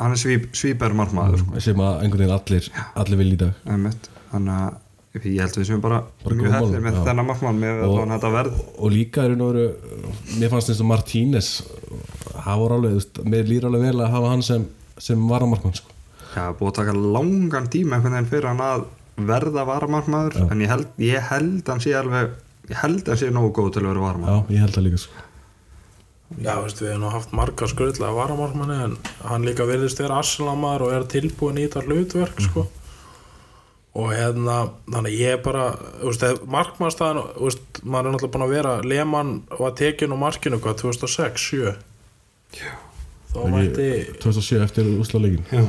[0.00, 1.60] hann er svíp, svíper markmaður sko.
[1.64, 2.70] sem að einhvern veginn allir,
[3.02, 3.60] allir vil í dag.
[3.66, 4.82] Þannig að
[5.24, 7.02] ég held að við séum bara, Bara mjög hefðir með já.
[7.08, 9.66] þennan markmann með Og- og, þetta verð og líka er einu veru
[10.40, 11.50] mér fannst eins og Martínez
[12.46, 14.66] það voru alveg, mér lýr alveg vel að hafa hann sem,
[14.98, 15.90] sem varamarkmann sko.
[16.36, 18.84] Já, búið að taka langan tíma einhvern veginn fyrir hann að
[19.16, 22.30] verða varamarkmaður en ég held, ég held hann sé alveg
[22.68, 24.98] ég held hann sé nógu góð til að vera já, varamarkmaður ég held það líka
[25.06, 25.22] sko.
[26.42, 28.96] Já, veist, við hefum nú haft marga skröðlega varamarkmanni en
[29.30, 32.66] hann líka verðist vera assalamaður og er tilbúin í þetta hlutverk sko.
[33.96, 35.66] Og hérna þannig að ég bara,
[36.52, 41.76] markmannstæðan maður er náttúrulega búin að vera Lehmann var tekin á markinu hvað, 2006, 7
[43.32, 43.88] þá mætti
[44.20, 45.64] 2007 eftir úslaleikin Já,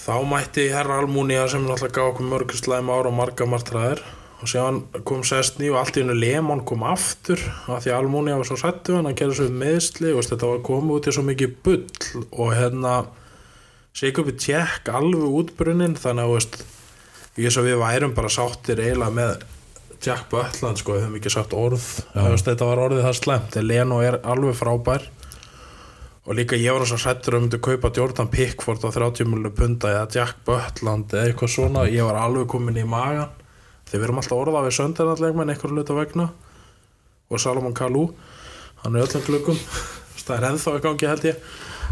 [0.00, 4.00] þá mætti herra Almúnia sem náttúrulega gaf okkur mörg slæm ára og marga martraðir.
[4.40, 8.38] Og séðan kom Sestni og allt í hennu Lehmann kom aftur af því að Almúnia
[8.40, 11.24] var svo sættu hann, hann gerði svo meðsli og þetta var komið út í svo
[11.26, 11.82] mikið bull.
[12.32, 12.94] Og hérna
[14.00, 16.56] Sigurbi tjekk alveg útbrunnin þannig að
[17.38, 19.44] ég svo við værum bara sáttir eiginlega með
[20.00, 21.86] Jack Butland sko, við höfum ekki sagt orð.
[22.14, 25.04] Veist, þetta var orðið það slemt en Leno er alveg frábær.
[26.24, 29.90] Og líka ég var svo hrættur um að kaupa Jordan Pickford á 30 miljonar punta
[29.92, 31.84] eða Jack Butland eða eitthvað svona.
[31.90, 33.28] Ég var alveg komin í magan
[33.90, 36.28] þegar við erum alltaf orðað við söndarnallegmenn einhverju hluta vegna.
[37.30, 38.08] Og Salomon Kalou
[38.80, 39.60] hann er öllum glöggum.
[40.24, 41.46] Það er ennþá í gangi held ég.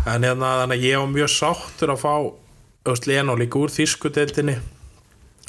[0.09, 2.15] En hérna þannig að ég var mjög sáttur að fá
[3.05, 4.55] Leno líka úr þýskudeildinni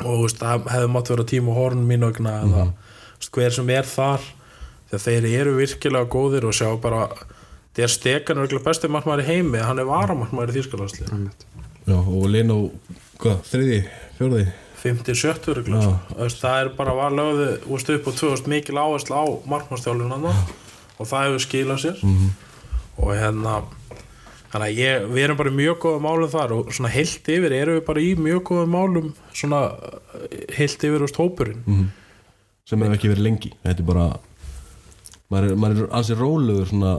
[0.06, 3.90] og veist, það hefði mátt vera tíma horn mín eða þú veist, hver sem er
[3.90, 4.28] þar.
[4.90, 7.04] Þegar þeir eru virkilega góðir og sjá bara
[7.78, 9.86] þeir stekan virkilega besti markmaður í heimi hann er
[11.14, 11.46] einmitt.
[11.86, 12.58] já, og Leno,
[13.22, 13.80] hvað, þriði,
[14.18, 14.46] fjórði?
[14.80, 15.90] 50-70 virkilega Já.
[15.90, 16.16] sko.
[16.16, 20.34] Þú veist, það er bara var lögðu veist, upp á 2000 mikil áherslu á markmannstjálfuna
[21.00, 22.04] og það hefur skilað sér.
[23.00, 23.58] Og hérna
[24.50, 27.56] þannig að ég, við erum bara í mjög góðum málum þar og svona heilt yfir
[27.60, 31.90] erum við bara í mjög góðum málum svona eh, heilt yfir úr hópurinn.
[32.70, 33.52] Sem hefur ekki verið lengi.
[33.66, 34.08] Þetta er bara
[35.30, 36.96] maður er, er ansið rólegur svona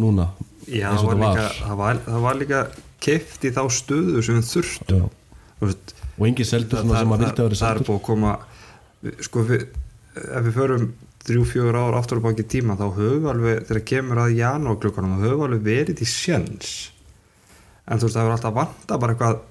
[0.00, 0.28] núna
[0.70, 2.60] Já, eins það var, það líka, var það, var, það var líka
[3.00, 5.06] keift í þá stöðu sem við þurftum.
[5.60, 8.34] Veist, og engin seldur svona sem að vildi að vera það er búið að koma
[9.04, 9.64] við- sko við,
[10.20, 10.84] ef við förum
[11.26, 15.18] þrjú, fjögur ár aftur á baki tíma þá höfum við alveg, þegar kemur að janúarglökkunum
[15.18, 16.70] þá höfum við alveg verið í sjens
[17.86, 19.42] en þú veist, það er alltaf vanta bara eitthvað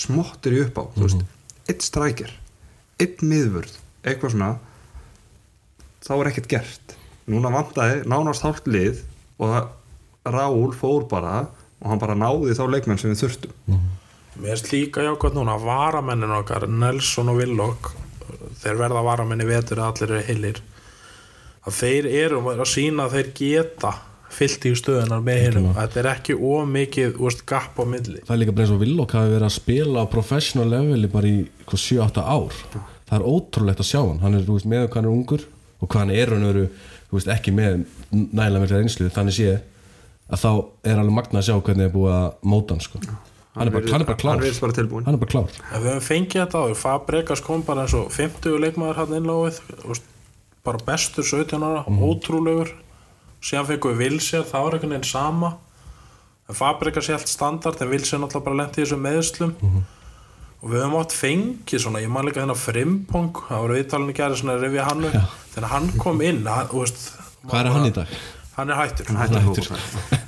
[0.00, 1.26] smottir í upp á þú veist,
[1.68, 2.32] eitt strækir
[3.02, 3.74] eitt miðvörð,
[4.06, 4.50] eitthvað svona
[6.04, 6.94] þá er ekkert gert.
[7.30, 9.00] Núna vantaði nánast hálft lið
[9.40, 9.72] og það,
[10.34, 11.34] Raúl fór bara
[11.80, 13.80] og hann bara náði þá leikmenn sem við þurftum.
[14.40, 17.92] Mér erst líka jákvæmt núna að varamennin okkar, Nelson og Willock
[18.62, 20.62] þeir verða varamenni vetur að allir eru heilir
[21.64, 23.92] að þeir eru að sína að þeir geta
[24.34, 25.68] fyllt í stöðunar með hinum.
[25.76, 28.22] þetta er ekki ómikið úst, gap á milli.
[28.24, 31.30] Það er líka bara eins og Villok hafi verið að spila á professional leveli bara
[31.30, 32.56] í hvað, 7-8 ár.
[33.04, 34.22] Það er ótrúlegt að sjá hann.
[34.24, 35.44] Hann er þú veist, með hvað hann er ungur
[35.78, 36.64] og hvað hann er hann eru,
[37.10, 39.52] þú veist, ekki með nægilega mikla reynslu þannig sé
[40.32, 40.50] að þá
[40.88, 43.00] er alveg magna að sjá hvernig er búið að móta hann sko.
[43.04, 44.40] hann, er bara, hann er bara klár.
[44.40, 45.52] hann er bara klár.
[45.52, 49.60] Ef við höfum fengið þetta á, Fabregas kom bara eins og 50 leikmaður hann innláfið
[49.92, 50.08] úst,
[50.64, 52.70] bara bestur 17 ára, ótrúlegur.
[53.44, 55.50] Síðan fengum við Vilsér, það var einhvern veginn sama.
[56.48, 59.52] En Fabregas er allt standard en Vilsér náttúrulega bara lenti í þessum meðslum
[60.64, 64.36] og við höfum átt fengið svona, ég man líka þennan Frimpong, það voru viðtalinu gæri
[64.40, 67.02] svona rifja hann upp, þegar hann kom inn hann, veist,
[67.44, 68.14] Hvað er hann í dag?
[68.54, 69.68] hann er hættur hann hættir Hættur.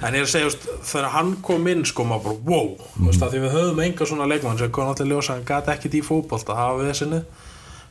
[0.02, 0.50] en ég er að segja,
[0.90, 2.68] þegar hann kom inn sko maður bara, wow,
[2.98, 5.96] þú veist, því við höfum enga svona leikmann sem kom náttúrulega ljósa hann gæti ekkit
[6.00, 7.22] í fótbolta, hafa við þessinni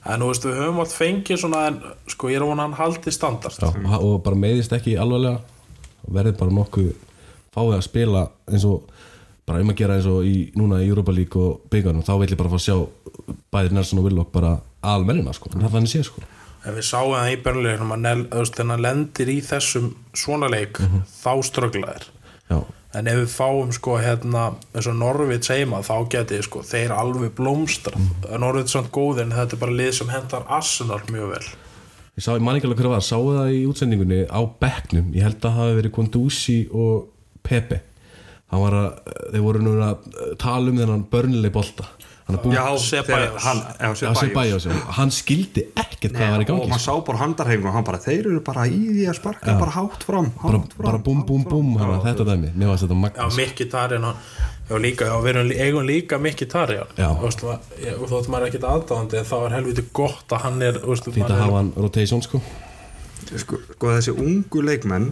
[0.05, 2.79] en þú veist, við höfum átt fengið svona en sko, ég er vona að hann
[2.79, 5.39] haldi standart Já, og- og bara meiðist ekki alvarlega
[6.07, 6.91] og verði bara nokkuð
[7.55, 8.83] fáið að spila eins og
[9.45, 12.27] bara um að gera eins og í, núna í Europa League og byggarnum, þá vil
[12.29, 12.87] ég bara fá að sjá
[13.53, 16.21] bæðir Nelson og Willock bara almennina sko, en það er þannig sé sko.
[16.65, 19.91] En við sáum það í börnuleginum að Nel- þú veist, þegar hann lendir í þessum
[20.13, 21.01] svona leik Mhm.
[21.23, 22.03] þá strögglaðir
[22.49, 22.63] Já,
[22.95, 27.33] en ef við fáum sko hérna eins og Norvits heima þá geti sko þeir alveg
[27.37, 28.27] blómstra mm.
[28.41, 31.43] Norvits er samt góðir en þetta er bara lið sem hendar Arsenal mjög vel.
[32.15, 35.11] Ég sá, ég man ekki alveg hver það var, sáu það í útsendingunni á bekknum,
[35.17, 37.09] ég held að það hafi verið Kondusi og
[37.43, 37.81] Pepe.
[38.55, 38.75] Að,
[39.33, 40.05] þeir voru nú að
[40.39, 41.89] tala um þennan börnileg bolta
[42.25, 43.01] hann er Já, já,
[43.79, 45.09] Já, já.
[45.13, 46.95] skildi ekkert hvað var í og gangi maður sko.
[46.95, 50.05] sá bara handarhefingu og hann bara, þeir eru bara í því að sparka bara hátt
[50.07, 53.01] fram, bara, hátt fram bara búm búm búm hana, þetta dæmi, mér varst þetta Já,
[53.03, 54.09] magna Mikki Tarjan
[54.65, 57.11] Já, líka, já, við eigum líka Mikki Tarjan Já.
[57.13, 60.79] og þótt maður er ekkit aðdáðandi en þá er helviti gott að hann er
[61.13, 62.41] fínt að hafa hann rotation sko.
[63.37, 65.11] Sko, sko þessi ungu leikmenn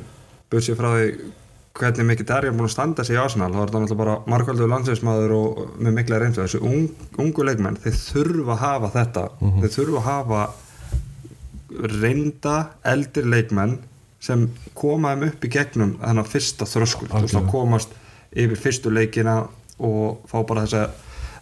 [0.65, 1.31] sér frá því
[1.77, 4.17] hvernig mikið Darja er búin að standa sig í Arsenal þá er það náttúrulega bara
[4.29, 6.45] markvældur landsveismadur og með mikla reynslu.
[6.45, 9.23] Þessi ung, ungu leikmenn þeir þurfa að hafa þetta.
[9.63, 10.43] Þeir þurfa að hafa
[12.03, 12.57] reynda
[12.93, 13.79] eldri leikmenn
[14.23, 14.45] sem
[14.77, 17.09] koma þeim upp í gegnum þennan fyrsta þröskul.
[17.09, 17.49] Að Algjörlega.
[17.51, 17.97] komast
[18.33, 19.39] yfir fyrstu leikina
[19.83, 20.85] og fá bara þessa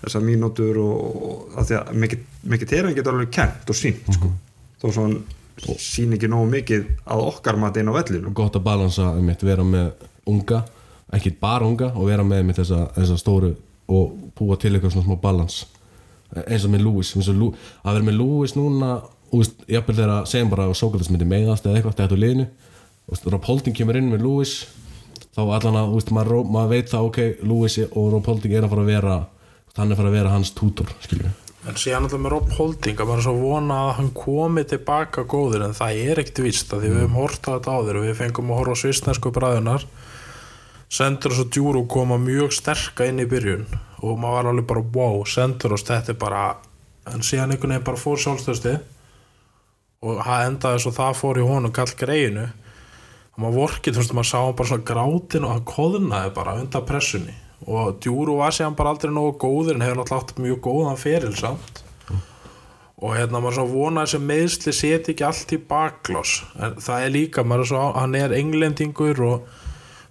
[0.01, 4.09] þessar mínútur og, og að því að mikið, mikið þeirra getur alveg kent og sínt
[4.15, 4.31] sko.
[4.81, 5.19] þó svo hann
[5.77, 9.43] sín ekki nógu mikið að okkar mati inn á vellinu gott að balansa um eitt,
[9.45, 9.91] vera með
[10.31, 10.63] unga
[11.11, 13.53] ekki bara unga og vera með einmitt þessa, þessa stóru
[13.91, 15.63] og búa til eitthvað svona smá balans.
[16.45, 18.93] Eins og með Lewis, að vera með Lewis núna
[19.35, 22.47] úst, jafnvel þegar að segjum bara að Sókrates myndi meiðast eða eitthvað þetta á liðinu.
[23.33, 24.55] Rob Holding kemur inn með Lewis
[25.35, 28.73] þá allan að úst, maður, maður veit það ok, Lewis og Rob Holding er að
[28.73, 29.15] fara að vera
[29.77, 31.37] hann er að fara að vera hans tútor skiljum
[31.69, 35.67] En síðan alltaf með Rob Holding að bara svo vona að hann komi tilbaka góður
[35.67, 38.15] en það er ekkert víst að því við höfum hort á þetta áður og við
[38.17, 39.85] fengum að horfa á svistnesku bræðunar
[40.91, 43.63] Sendur og Djúru koma mjög sterka inn í byrjun
[44.03, 46.41] og maður var alveg bara wow, Sendur og þetta er bara
[47.07, 48.73] en síðan einhvern veginn bara fór sjálfstöðsti
[50.03, 52.49] og það endaði svo það fór í honum kall greinu
[53.31, 56.85] og maður vorkið, þú veist, maður sá bara svona grátin og hann koðnaði bara undan
[56.89, 57.37] pressunni.
[57.71, 61.33] Og Djúru var síðan bara aldrei nógu góður en hefur náttúrulega átt mjög góðan feril
[61.39, 61.83] samt.
[63.01, 66.35] Og hérna maður svo vona að þessi meðsli seti ekki allt í baklás.
[66.59, 69.60] En það er líka, maður er svo, hann er englendingur og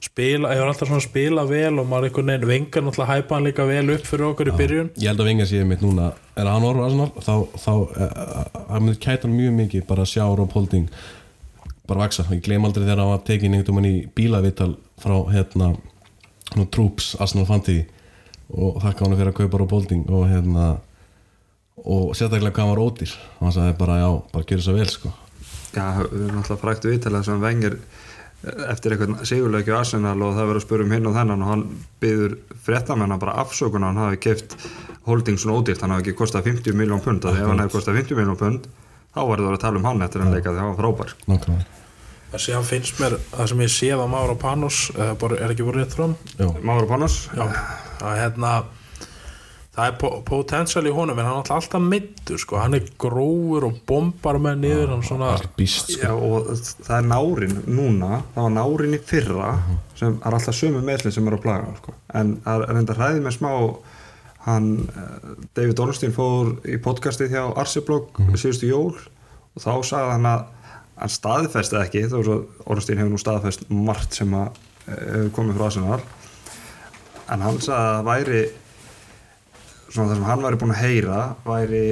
[0.00, 3.66] spila, hefur alltaf svona spila vel og maður einhvern veginn vengar náttúrulega hæpa hann líka
[3.68, 4.90] vel upp fyrir okkur í byrjun.
[4.96, 6.10] Ég held að Vengar sé mitt núna.
[6.40, 7.10] Er hann orður Arsenal?
[7.20, 10.90] Þá, þá uh, hann myndi kæta hann mjög mikið bara að sjá Rob Holding.
[11.90, 15.72] Bara vaksa, ég glem aldrei þegar hann var tekin einhvern veginn í bílavital frá hérna
[16.56, 17.84] nú, Troops, Arsenal Fantasy
[18.50, 20.70] og þakka hann fyrir að kaupa Rob Holding og hérna
[21.80, 23.16] og sérstaklega hvað hann var ódýr.
[23.38, 25.12] Og hann sagði bara já, bara gera svo vel sko.
[25.70, 27.76] Já, við erum alltaf frækt viðtalað sem vengir
[28.42, 31.50] eftir eitthvað sigurleiki á Arsenal og það verður að spura um hinn og þennan og
[31.50, 31.64] hann
[32.00, 34.57] byður fréttamenn bara afsökun að hann hafi keift
[35.09, 37.26] holding svona ódýrt, hann hafi ekki kostað 50 miljón pund.
[37.26, 38.70] Og ef hann hefði kostað 50 miljón pund
[39.11, 41.76] þá verður það að tala um hann eftir hann leika því hann var frábær nákvæmlega.
[42.31, 45.81] En síðan finnst mér það sem ég séð á Mára Panos er, er ekki voru
[45.83, 47.24] rétt fram já, Máru Panos?
[47.35, 47.48] Já,
[48.07, 48.53] að hérna
[49.80, 53.66] það er po- potential í honum en hann er alltaf middur sko, hann er grófur
[53.70, 56.02] og bombar með niður hann svona, býst sko.
[56.04, 56.50] Já, og
[56.84, 59.54] það er nárin núna, það var nárin í fyrra
[59.98, 61.96] sem er alltaf sömu meðsli sem eru að plaga sko.
[62.20, 63.50] en það er enda hræðið með smá
[64.46, 70.30] hann, eh, David Ornstein fór í podcastið hjá Arseblog síðustu jól og þá sagði hann
[70.30, 70.46] að
[71.00, 72.38] hann staðfesti ekki, þó svo
[72.72, 74.48] Ornstein hefur nú staðfest margt sem að
[74.88, 76.00] eh, hefur komið frá Arsenal.
[77.30, 78.40] En hann sagði að það væri
[79.90, 81.85] svona það sem hann væri búin að heyra væri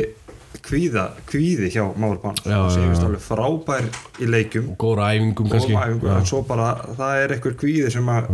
[0.65, 3.89] kvíða, kvíði hjá Máður og já, sé vist alveg frábær
[4.21, 4.71] í leikjum.
[4.81, 5.75] Góra æfingum kannski.
[5.77, 8.31] og en svo bara það er einhver kvíði sem að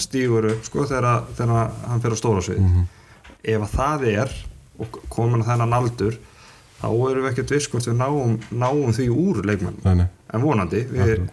[0.00, 2.62] stígur upp sko þegar, þegar hann fer á stóra svið.
[2.64, 2.86] Mhm.
[3.48, 4.32] ef að það er
[4.78, 6.18] og komin að þennan aldur
[6.78, 10.06] þá erum við ekkert viss hvort við náum, náum því úr nei.
[10.34, 11.28] en vonandi við,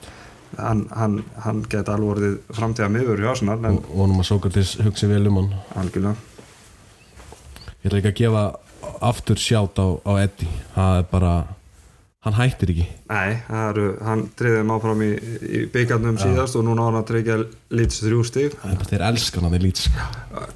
[0.58, 5.10] hann, hann, hann geti alveg orðið framtíða miður Arsenal en og vonum að Sókrates hugsi
[5.10, 5.52] vel um hann.
[5.76, 6.16] Algjörlega
[7.86, 8.44] ég ætla ekki að gefa
[9.06, 10.50] aftur sjátt á, á Eddie.
[10.74, 11.32] Það er bara,
[12.26, 12.86] hann hættir ekki.
[13.12, 13.32] Nei,
[13.70, 15.10] eru, hann treyði þeim áfram í,
[15.46, 17.38] í byggarnum síðast og núna á hann að treyja
[17.78, 18.24] lítið þrjú
[18.82, 20.08] bara- þeir elskan hann, lít sko.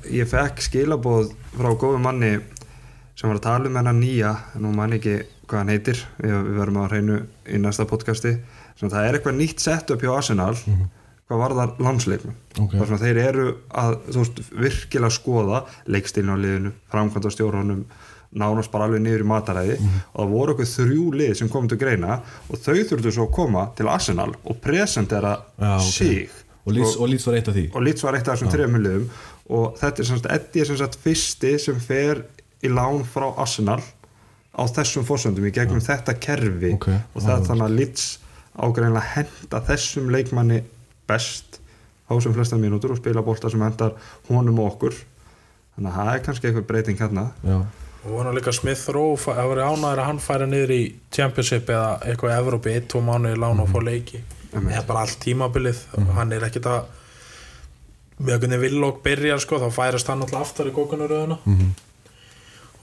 [0.10, 2.32] ég fekk skilaboð frá góðum manni
[3.16, 5.18] sem var að tala um hennar nýja nú man ég ekki
[5.50, 6.02] hvað hann heitir.
[6.22, 8.38] Við, við verðum að reynu í næsta podcasti.
[8.80, 10.56] Sem það er eitthvað nýtt sett upp hjá Arsenal
[11.30, 12.38] hvað var það landsleiknum.
[12.58, 12.72] Ok.
[12.74, 17.84] þar sem að þeir eru að veist, virkilega skoða leikstilin á liðinu framkvæmda stjórnum
[18.40, 19.78] nánast bara alveg niður í mataræði.
[20.14, 22.20] Og það voru okkur þrjú lið sem komið til greina
[22.50, 25.92] og þau þurftu svo að koma til Arsenal og presentera Já, ok.
[25.94, 26.40] sig.
[26.66, 27.66] Og Leeds, og Leeds var eitt af því.
[27.74, 29.06] Og Leeds var eitt af þessum þrejum liðum.
[29.50, 32.26] Og þetta er sem sagt Eddie er sem sagt fyrsti sem fer
[32.62, 33.80] í lán frá Arsenal
[34.54, 36.76] á þessum fórsöndum í gegnum þetta kerfi.
[36.76, 38.10] Ok, og það er þannig að Leeds
[38.60, 40.60] ágreinlega henda þessum leikmanni
[41.10, 41.60] best
[42.10, 43.98] á sem flesta mínútur og spila bolta sem hendar
[44.30, 44.96] honum og okkur.
[45.76, 47.26] Þannig að það er kannski eitthvað breyting hérna.
[47.46, 47.58] Já,
[48.00, 50.82] og vona líka Smith Rowe það verið ánæður að hann færi niður í
[51.16, 54.24] Championship eða eitthvað í Evrópi, eitt, tvo mánuði lán og fá leiki.
[54.50, 54.74] Einmitt.
[54.74, 55.84] eða bara allt tímabilið.
[56.18, 56.88] Hann er ekkit að
[58.20, 61.38] með hvernig villók byrjar sko, þá færist hann alltaf aftar í kókunaröðuna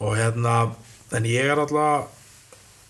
[0.01, 0.55] og hérna
[1.17, 2.09] en ég er alltaf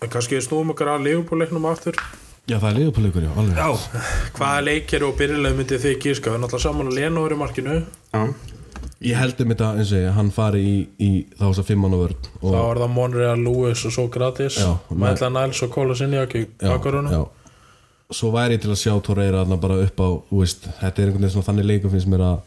[0.07, 1.99] kannski við snúum okkar að Liverpool-leiknum aftur
[2.47, 6.45] já það er liðupáleikur, já, alveg hvaða leikir og byrjuleg myndið þið gíska við erum
[6.47, 7.77] alltaf saman að Lenóður í markinu.
[8.13, 8.21] Já,
[9.11, 11.93] ég held um þetta eins og ég, hann fari í, í þá þess að fimmann
[11.97, 14.69] og vörn og, þá er það Monreal, Lewis og Sokratis Já,
[15.03, 16.71] Mætla Niles og Kóla Sinjak í já,
[17.11, 17.19] já.
[18.17, 21.11] svo væri ég til að sjá Torreira þarna bara upp á, þú veist, þetta er
[21.11, 22.37] einhvern veginn svona þannig leikum finnst mér að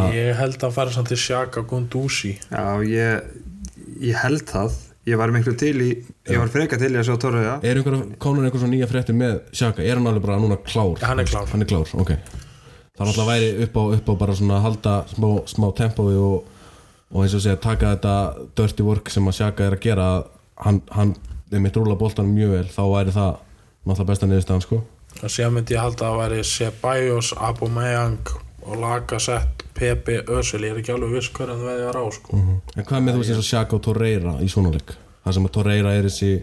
[0.00, 3.30] að- Ég held að hann fara samt til Shaka Gunduzi já ég,
[4.10, 4.76] ég held það
[5.08, 5.88] ég var miklu til í
[6.28, 7.56] ég var freka til í að sjá Torreira.
[7.64, 11.00] Er einhver, konar einhver svona nýja frétti með Sjaka, er hann alveg bara núna klár?
[11.02, 11.48] Hann er klár.
[11.52, 12.12] hann er klár, ok.
[12.96, 16.16] Það er alltaf væri upp á, upp á bara svona að halda smá, smá tempói
[16.20, 16.50] og,
[17.10, 18.14] og eins og segja taka þetta
[18.58, 20.08] dirty work sem að Sjaka er að gera
[20.60, 21.16] hann, hann
[21.50, 23.32] er mitt rúla boltanum mjög vel þá væri það
[23.80, 24.82] náttúrulega besta niðurstaðan sko.
[25.20, 28.34] Og síðan myndi ég halda að það væri Ceballos, Aubameyang
[28.70, 32.40] og Lacazette, Pepe, Özil ég er ekki alveg viss hverjan það veðjar á sko.
[32.40, 34.96] en hvað með þú veist eins og Sjaka og Torreira í svona leik?
[35.24, 36.34] Það sem að Torreira er þessi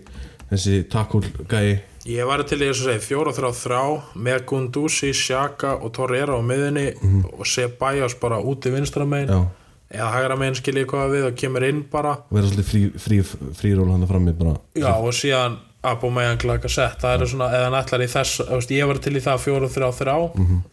[0.48, 3.82] þessi takkul gæi ég var til í þess að segja fjóra þrjá þrjá
[4.28, 6.88] með Gunduzi, Shaka og Torreira á miðunni
[7.34, 9.28] og Ceballos bara úti vinstra megin.
[9.28, 12.16] Já, eða hægra megin skiljið hvað við og kemur inn bara.
[12.30, 13.20] Og vera svolítið frí, frí,
[13.60, 14.56] fríról hann frammi bara.
[14.80, 19.16] Já, og síðan Aubameyang Lacazette það er svona, eða ætlar í þess ég var til
[19.16, 20.16] í það fjóra þrjá þrjá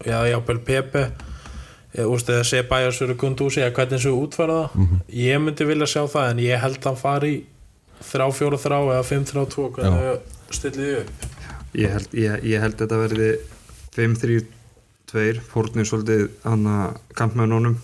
[0.07, 1.05] eða jábel Pepe
[1.95, 6.42] eða, Ceballos fyrir Gunduzi eða hvernig þessu útfæra það ég myndi vilja sjá það en
[6.45, 7.42] ég held að hann fari í
[8.05, 11.11] þrjá fjóra þrjá eða fimm þrjá tvo hvernig þau stillið þið upp.
[11.74, 13.28] Ég held, ég, ég held þetta verði
[13.95, 17.78] 5-3-2 fórnir svolítið hann að kampmennunum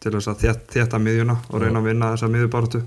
[0.00, 2.82] til þess að þétt, þétta miðjuna og reyna að vinna þessa miðjubartu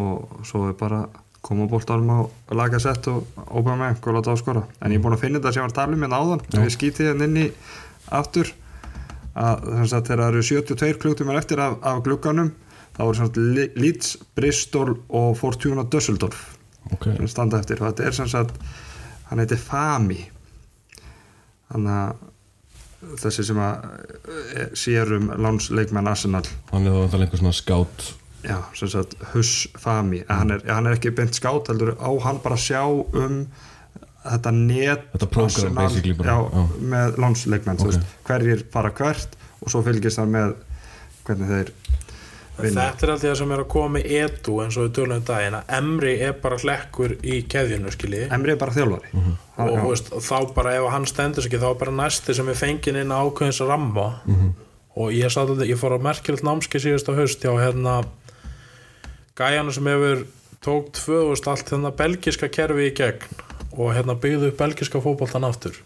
[0.00, 1.04] og svo er bara
[1.44, 2.20] koma bóltarum á
[2.56, 4.62] laga sett og óbæða með og láta á skora.
[4.80, 6.44] En ég er búin að finna þetta sem var að tala um hérna áðan.
[6.48, 7.48] Ef ég skýti hérna inn í
[8.16, 8.52] aftur
[9.34, 12.52] að þess að þegar það eru 72 klukkutímar eftir af, af glugganum
[12.94, 13.46] þá eru svona
[13.80, 16.44] Leeds, Bristol og Fortuna Dusseldorf
[16.92, 17.80] ok, sem standa eftir.
[17.82, 18.60] Og þetta er sem sagt
[19.30, 20.20] hann heitir Fami.
[21.72, 23.86] Þannig að þessi sem að
[24.56, 26.44] eh, sér um lánsleikmenn Arsenal.
[26.70, 28.12] Hann er þá einhver svona skátt
[28.44, 30.22] já, sem sagt Huss Fami.
[30.28, 33.44] En hann er, hann er ekki beint skátt heldur á hann bara sjá um
[34.24, 36.66] þetta net Þetta program basically bara, já, já.
[36.94, 37.88] með lánsleikmenn Ok.
[37.88, 38.00] okay.
[38.28, 40.54] hverjir fara hvert og svo fylgist hann með
[41.26, 41.72] hvernig þeir
[42.60, 45.16] vinna Þetta er alltaf það sem er að koma með edu eins og við tölum
[45.18, 49.32] um daginn að Emri er bara hlekkur í keðjunu skiljið Emri er bara þjálfari Mhm.
[49.56, 52.34] Hann- og þú veist, þá bara ef hann stendur sig ekki þá er bara næsti
[52.34, 54.06] sem er fengin inn á ákveðins ramma
[54.96, 58.04] og ég, satt, ég fór á merkjöld námski síðust á haust hjá hérna
[59.38, 60.24] gæjana sem hefur
[60.64, 63.22] tók 2000 allt hérna belgiska kerfi í gegn
[63.74, 65.78] og hérna byggðu upp belgiska fótboltan aftur.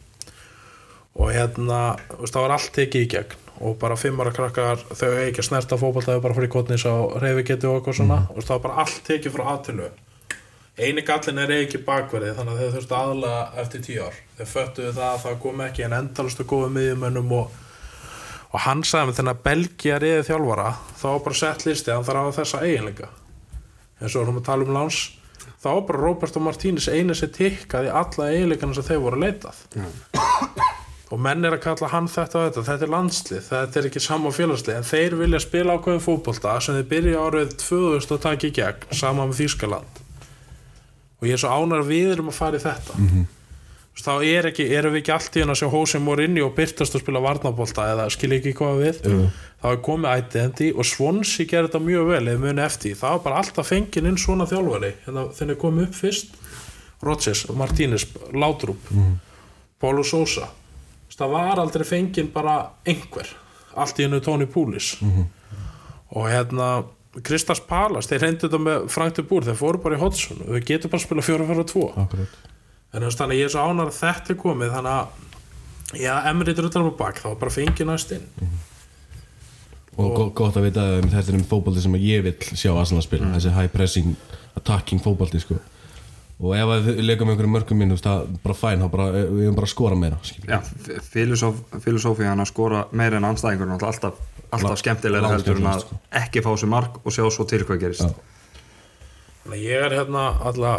[1.18, 5.48] Og hérna það var allt tekið í gegn og bara fimmara krakkar þau ekki að
[5.48, 8.20] snerta fótbolta þau bara fyrir kotnis á reyfigeti og eitthvað svona.
[8.34, 9.88] Og það var bara allt tekið frá aðtilu
[10.78, 14.18] eini gallin er ekki bakverði þannig að þau þurftu aðlega eftir tíu ár.
[14.38, 17.56] Þau föttuðu það að það kom ekki en endalastu góðu miðjumönnum og,
[18.52, 20.68] og hann sagði með þennan Belgia reyði þjálfara
[21.00, 23.10] þá var bara sett listi hann þarf að hafa þessa eiginleika.
[23.98, 25.00] Eins og erum að tala um láns
[25.68, 29.62] þá bara Roberto Martínez einu sem tikkaði alla eiginleikana sem þeir voru að leitað
[31.08, 32.64] og menn er að kalla hann þetta og þetta.
[32.66, 36.76] Þetta er landslið, þetta er ekki sama félagslið en þeir vilja spila ákveðin fótbolta sem
[36.76, 40.04] þeir byrja árið 2000 að taka í gegn sama með Þýskaland.
[41.18, 42.98] Og ég er svo ánar við erum að fara í þetta.
[43.00, 43.26] Mm
[44.04, 46.94] þá er ekki, erum við ekki allt í hann að sjá Hósi Morinni og byrtast
[46.94, 49.00] að spila varnabólta eða skilja ekki hvað við?
[49.58, 53.24] Þá er komið Identity og Swansea gerir þetta mjög vel eða muni eftir, það var
[53.24, 56.38] bara alltaf fengin inn svona þjálfari, hérna þeir komið upp fyrst
[57.02, 58.86] Rodgers, Martínez, Laudrup
[59.78, 60.48] Paulo Sousa.
[61.18, 63.26] Það var aldrei fengin bara einhver.
[63.78, 64.96] Allt í hennu Tony Poulis
[66.08, 66.84] og hérna
[67.22, 70.38] Kristas Palas, þeir reyndu þetta með Frank de Boer, þeir fóru bara í Hodgson.
[70.46, 72.38] Og við getum bara að spila 4-4-2 akkurat
[72.92, 76.00] en þú veist, þannig að ég er svo ánar að þetta er komið þannig að
[76.04, 78.26] já, Emri drullar á bak, þá bara fengið næst inn
[79.98, 83.02] og go- gott að vita að þetta er um fótbolti sem ég vil sjá Arsenal
[83.02, 84.12] spila þessi high pressing,
[84.60, 85.56] attacking fótbolti sko.
[86.38, 89.42] og ef að við leikum einhverjum mörgum minn, það er bara fæn þá bara, við
[89.48, 90.52] erum bara að skora meira skilur.
[90.52, 90.60] Já,
[91.10, 94.20] filosóf, filosófi hann að skora meira en anstæðingur er alltaf,
[94.54, 95.98] alltaf skemmtilega heldur en að sko.
[96.22, 98.06] ekki fá sér mark og sjá svo til hvað gerist
[99.48, 100.76] að ég er hérna alla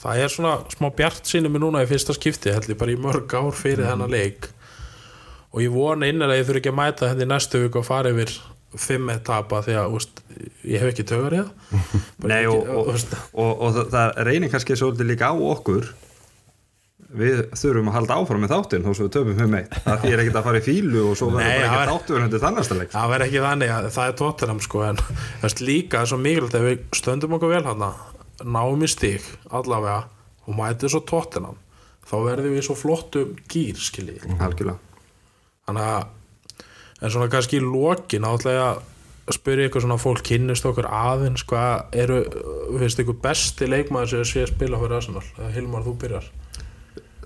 [0.00, 3.34] það er svona smá bjart mig núna í fyrsta skipti, held ég bara í mörg
[3.36, 4.48] ár fyrir þennan leik.
[5.50, 8.12] Og ég vona innilega að ég þurfi ekki að mæta henni næstu viku og fara
[8.14, 8.36] yfir
[8.78, 10.20] fimm etapa því að úst,
[10.62, 11.50] ég hef ekki tögur í það.
[12.50, 12.88] Og, og,
[13.42, 15.88] og, og það, reynir kannski svolítið líka á okkur.
[17.10, 19.72] Við þurfum að halda áfram með þáttinn þó svo við töfum um eitt.
[19.82, 22.76] Það er ekkert að fara í fílu og svo verður bara ekki þáttur undir þannasta
[22.78, 22.92] leik.
[22.92, 25.02] Það verður ekki þannig að það er tóttunum sko en
[25.66, 27.84] líka er svo mikilvægt ef við stöndum okkur vel hann
[28.44, 30.06] náum í stík allavega
[30.46, 31.58] og mætið svo tóttunum
[32.10, 34.78] þá verðum við svo flottum gýr skiljið algjörlega.
[35.68, 36.08] Þannig að
[37.00, 38.66] en svona kannski í lokin áttlega
[39.30, 42.18] að spyrja ykkur svona fólk kynnist okkur aðeins hvað eru,
[42.80, 45.24] finnst ykkur besti leikmaður sem sé að spila fyrir Arsenal?
[45.38, 46.28] Eða Hilmar þú byrjar.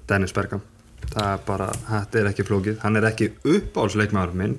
[0.05, 0.63] Dennis Bergam
[1.11, 2.79] það er bara, þetta er ekki flókið.
[2.83, 4.57] Hann er ekki uppáhaldsleikmaður minn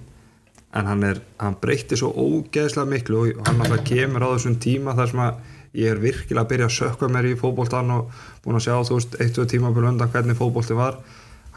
[0.76, 4.96] en hann er, hann breytti svo ógeðslega miklu og hann alltaf kemur á þessum tíma
[4.98, 8.16] þar sem að ég er virkilega að byrja að sökka mér í fótboltan og
[8.46, 11.02] búin að sjá þú veist, eitt og tíma búin undan hvernig fótbolti var.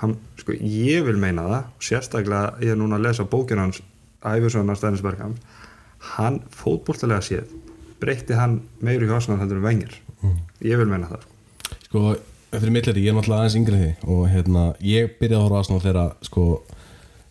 [0.03, 3.81] Hann, sko, ég vil meina það sérstaklega ég er núna að lesa bókin hans
[4.23, 5.35] æfisöðunar Dennis Bergam
[6.15, 7.51] hann fótboltilega séð
[7.99, 9.97] breytti hann meiri hjásnar heldur en vengir
[10.65, 11.27] ég vil meina það.
[11.87, 12.03] Sko,
[12.55, 15.45] fyrir mitt leiti, ég er náttúrulega aðeins yngri en því og hérna, ég byrjaði að
[15.45, 16.47] horfa á Arsenal þegar sko,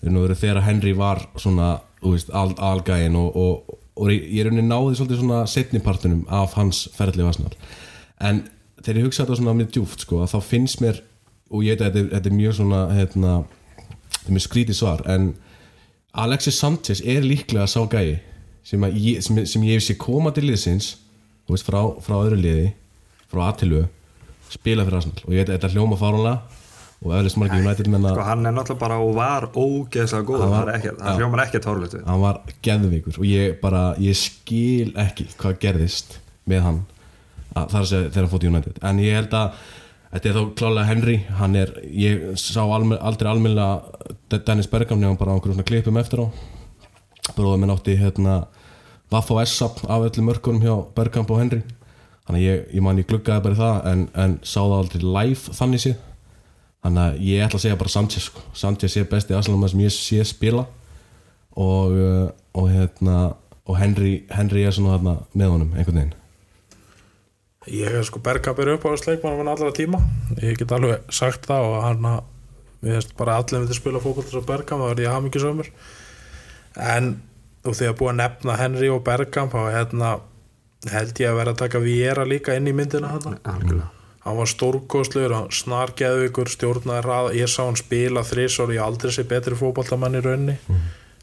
[0.08, 4.68] og þegar Henry var svona, þú veist, al, algæin og, og, og ég er rauninni
[4.70, 7.54] náði svolítið svona setnipartunum af hans ferðli á Arsenal.
[8.22, 8.44] En
[8.82, 11.02] þegar ég hugsa þetta svona mjög djúft, sko, að þá finnst mér
[11.52, 13.34] og ég veit að þetta, er- þetta er mjög svona hérna,
[14.14, 15.28] þetta er mjög skrítið svar en
[16.18, 18.20] Alexis Sanchez er líklega sá gæi
[18.64, 20.96] sem, ég, sem, sem ég hef sé koma til liðsins
[21.48, 22.72] veist, frá, frá öðru liði
[23.32, 23.86] frá Atilu
[24.50, 25.22] spila fyrir Arsenal.
[25.28, 26.42] Og ég veit að þetta hljóma fáránlega
[27.06, 30.54] og eflust margir United menna sko, hann er náttúrulega bara og var ógeðslega góð Hann
[30.56, 34.94] var- ekki, hann hljómar ekkert hórlut við hann var geðveikur og ég bara, ég skil
[34.98, 36.18] ekki hvað gerðist
[36.50, 36.80] með hann
[37.56, 38.80] að, þar að segja þegar hann fótt í United.
[38.82, 39.54] En ég held að
[40.14, 45.18] þetta er þá klálega Henry hann er, ég sá alme, aldrei almennilega Dennis Bergam nefnum
[45.22, 46.28] bara á einhverjum svona klippum eftir á.
[47.36, 48.48] Bróðum minn átti hérna
[49.12, 51.62] Vaff og S-up af öllum mörkunum hjá Bergkamp og Henry.
[52.28, 55.84] Þannig ég, ég man ég gluggaði bara það en, en sá það aldrei live þannig
[55.86, 55.96] séð
[56.88, 58.44] þannig að ég ætla að segja bara Sanchez sko.
[58.58, 60.64] Sanchez er besti Arsenal sem ég sé spila.
[61.58, 63.18] Og, uh, og hérna
[63.68, 66.16] og Henry, Henry er svona þarna með honum einhvern veginn.
[67.68, 70.00] Ég er sko Bergkamp er upp á sleikmann minn allra tíma.
[70.40, 72.22] Ég get alveg sagt það og hann að
[72.82, 75.72] við veist bara allir myndi spila fókvöld svo Bergkamp þá er ég hamingisömmur
[76.94, 77.12] en
[77.66, 80.14] þú að búið að nefna Henry og Bergkamp þá hérna
[80.94, 83.88] held ég að vera að taka Viera líka inn í myndina hann
[84.28, 89.24] hann var stórkostlegur, hann snargeðugur stjórnaði hraða, ég sá hann spila þrísor, ég aldrei sé
[89.28, 90.58] betri fótballtamann í raunni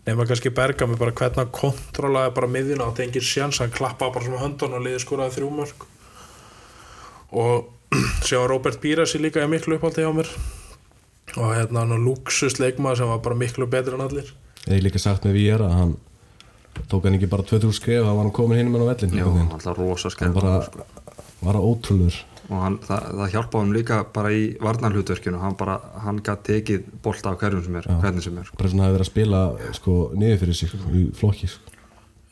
[0.04, 4.16] nema kannski berga mig bara hvernig hann kontrólaði bara miðjuna og tengir sjans, hann klappaði
[4.16, 5.86] bara svona höndan og liði skoraði þrjú mörg
[7.44, 7.70] og
[8.26, 10.30] sjá Robert Pírasi líka er miklu uppáldi hjá mér.
[11.34, 14.28] Og hérna hann luxus leikmaður sem var bara miklu betri en allir.
[14.68, 15.94] Ég líka sagt með Víera að hann
[16.90, 20.10] tók hann ekki bara 2000 skref þá var hann komin hinn með á vellin rosa
[20.18, 20.34] hann
[21.44, 22.16] var ótrúlur
[22.50, 26.90] og hann, það, það hjálpaði hann líka bara í varnarhlutverkinu hann bara, hann gæti tekið
[27.04, 28.58] bolta af hverjum sem er, hvernig sem er sko.
[28.60, 29.40] bara svona hafi verið að spila
[29.78, 31.74] sko, niður fyrir sig sko, í flokki sko.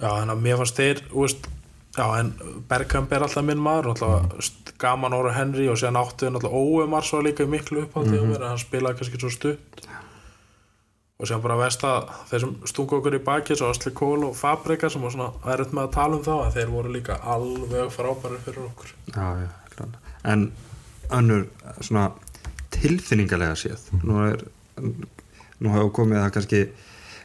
[0.02, 1.48] Já, en að mér fannst þeir, veist,
[1.96, 2.34] já, en
[2.68, 4.50] Bergkamp er alltaf minn maður, alltaf
[4.82, 8.42] gaman ára Henry og síðan áttu við alltaf Óumar svo líka miklu uppáldi mm mér,
[8.42, 9.86] en hann spilaði kannski svo stutt.
[11.22, 14.34] Og síðan bara veist að þeir sem stungu okkur í baki, svo Asli Kól og
[14.34, 18.42] Fabrika sem var svona erut með að tala um þá, þeir voru líka alveg frábæri
[18.42, 18.94] fyrir okkur.
[19.14, 19.61] já, já.
[20.28, 20.50] En
[21.12, 21.46] önnur
[21.80, 22.10] svona
[22.72, 23.88] tilfinningalega séð.
[24.02, 24.44] Nú er
[25.62, 26.62] nú hefur komið það kannski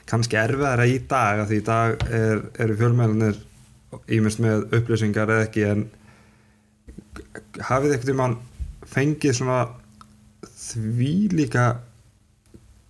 [0.08, 3.40] kannski erfiðara í dag að því í dag er, eru fjölmælanir
[4.18, 5.84] ímest með upplýsingar eða ekki en
[7.68, 8.38] hafið ekkert um hann
[8.88, 9.60] fengið svona
[10.48, 11.68] því líka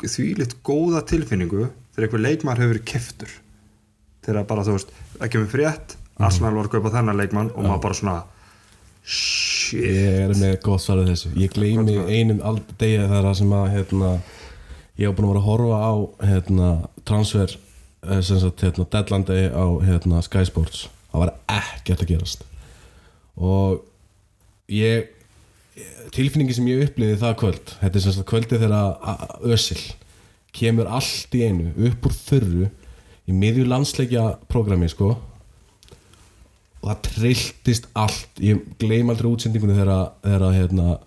[0.03, 3.31] þvílitt góða tilfinningu þegar einhver leikmar hefur verið keftur
[4.25, 7.83] þegar bara þú veist það kemur frétt, Arsenal var að kaupa þennan leikmann og maður
[7.87, 8.17] bara svona
[9.07, 9.85] shit.
[9.87, 11.33] Ég er með gott svarið þessu.
[11.39, 14.13] Ég gleymi einum aldrei þegar sem að hérna,
[14.99, 15.93] ég hef búin að vera að horfa á
[16.31, 16.69] hérna,
[17.07, 20.87] transfer eh, hérna, deadline day á hérna, Sky Sports.
[21.11, 22.47] Á það var ekkert að gerast.
[23.37, 23.85] Og
[24.71, 25.13] ég
[26.15, 29.81] tilfinningi sem ég upplýði það kvöld þetta er sem sagt kvöldið þegar Ösil
[30.55, 32.69] kemur allt í einu upp úr þurru
[33.27, 35.13] í miðju landsleikja prógrami sko
[36.87, 38.39] og það trilltist allt.
[38.39, 40.97] Ég gleym aldrei útsendingunni þegar, þegar hérna,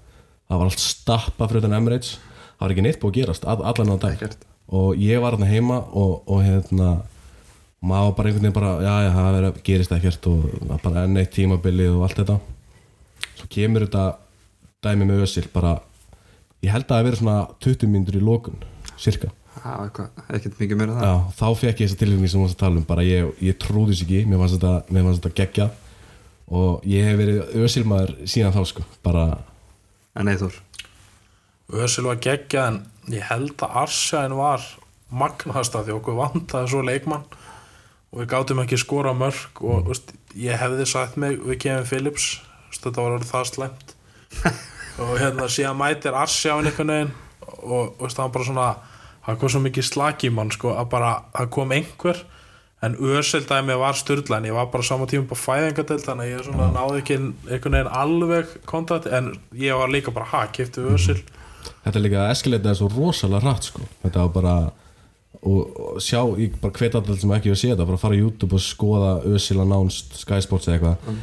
[0.50, 2.18] það var allt stappa fyrir utan Emirates.
[2.58, 4.24] Það var ekki neitt búið að gerast all, allan á dag.
[4.70, 6.90] Og ég var hérna heima og, og hérna
[7.80, 11.04] maður bara einhvern veginn bara já já það verið, gerist ekkert og það var bara
[11.06, 12.36] enn eitt tímabilið og allt þetta.
[13.38, 14.04] Svo kemur þetta
[14.84, 15.78] dæmi með Ösil bara
[16.60, 18.60] ég held að það hafi verið svona 20 mínútur í lókun
[19.00, 22.58] cirka ekkert mikið meira en það Já, þá fekk ég þessa tilfinningi sem þú varst
[22.58, 25.70] að tala um bara ég, ég trúði þess ekki, mér fannst þetta, þetta geggja
[26.50, 29.24] og ég hef verið ösilmaður síðan þá sko bara,
[30.18, 30.54] En Eithor,
[31.70, 32.80] Ösil var geggja en
[33.14, 34.64] ég held að Arsjæn var
[35.10, 37.26] magnasta því okkur vantaði svo leikmann.
[38.10, 39.86] Og við gátum ekki skora mörg og mm.
[39.86, 42.26] veist, ég hefði sagt mig við Kevin Phillips
[42.66, 43.94] veist, þetta var orðið það slemt
[45.04, 47.14] og hérna síðan mætir Arsjæn einhvern veginn
[47.62, 48.68] og veist, það var bara svona
[49.26, 52.22] það kom svo mikið slaki í mann sko, að bara það kom einhver
[52.80, 56.32] en Ösil dæmi var styrla en ég var bara saman tíma på fæðingadelt þannig að
[56.32, 60.86] ég svona náði ekki einhvern veginn alveg kontakt en ég var líka bara ha, kefti
[60.88, 61.20] Ösil
[61.84, 63.84] þetta er líka eskileitið er svo rosalega hratt sko.
[64.04, 64.54] Þetta var bara
[65.40, 68.20] og, og sjá, ég bara hvet alltaf sem ekki að sé þetta bara fara á
[68.20, 71.20] YouTube og skoða Ösil announced Sky Sports eða eitthvað.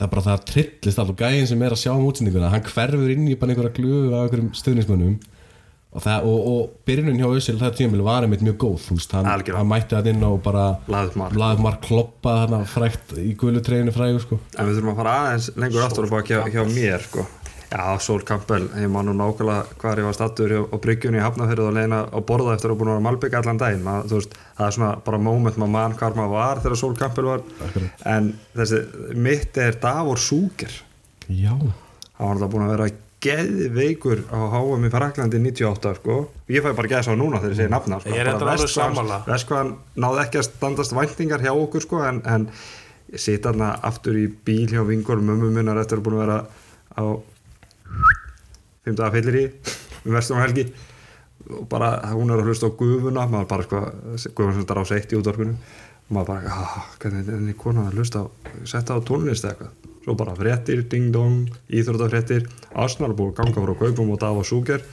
[0.00, 2.50] Það er bara það trillist allt og gæðin sem er að sjá um útsendinguna.
[2.54, 5.18] Hann hverfur inn í bara einhverja glufu af einhverjum stuðnismönnum
[5.90, 9.26] og, það, og, og byrjunin hjá Ösil það tímil var einmitt mjög góð veist, hann,
[9.26, 11.36] hann mætti það inn og bara Lagði upp mark.
[11.42, 14.38] lagði upp mark kloppa þarna frækt í gulu treyinu frægu sko.
[14.56, 17.26] En við þurfum að fara aðeins lengur aftur og baka hjá, hjá mér sko.
[17.70, 21.68] Já, Sól Campbell, ég man nú nákvæmlega hvað ég var stattur á bryggjunni í Hafnafjörðu
[21.68, 23.84] og leiðina á borða eftir að búin að vera malbygg allan daginn.
[23.86, 27.28] Mað, veist, það er svona bara moment maður mann hvar maður var þegar Sól Campbell
[27.28, 27.44] var.
[28.10, 28.80] En þessi,
[29.14, 30.74] mitt er Davor Súker
[31.30, 31.70] já, hann
[32.18, 32.90] var alltaf búin að vera
[33.20, 36.14] geðveikur á HM í Fraklandi 98 sko.
[36.48, 38.08] ég fæ bara gæsa á núna þegar ég segi nafna sko.
[38.08, 39.18] Ég er Bara reyndar alveg Vesk hvað- sammála.
[39.26, 42.46] vesk hvað hann náði ekki að standast væntingar hjá okkur sko, en, en
[43.12, 46.38] ég sita hann aftur í bíl hjá vingol mömmu minnar eftir að búin að vera
[46.96, 47.04] á
[48.86, 49.10] 15.
[49.12, 49.44] fyllir í
[50.06, 50.64] um vestum helgi
[51.50, 53.80] og bara hún er að hlusta á gufuna maður bara sko,
[54.34, 55.54] gufuna sem þetta er á seitt í útvarpinu
[56.10, 58.26] og maður bara, ah, hvernig er henni konan að hlusta á,
[58.64, 62.46] setja á tónlist eða eitthvað svo bara fréttir, ding dong, íþróttafréttir.
[62.74, 64.84] Arsenal búið að ganga frá kaupum og Dava Súker.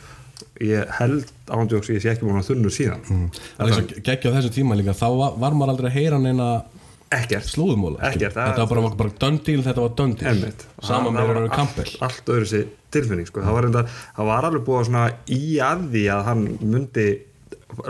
[0.62, 3.02] Ég held ándjóks ég sé ekki búin að þunnu síðan.
[3.10, 3.30] Mm.
[4.06, 4.94] geggja á þessu tíma líka.
[4.98, 6.50] Þá var, var maður aldrei að heyra neina
[7.14, 7.48] ekkert.
[7.48, 10.66] slúðumóla Ekkert, þetta var bara, bara döndíl, þetta var döndíl Einmitt.
[10.84, 13.42] saman með Röru allt- Kampel allt öðru sér tilfinning sko.
[13.42, 13.84] það, var enda,
[14.18, 14.82] það var alveg búið
[15.30, 17.08] í að því að hann myndi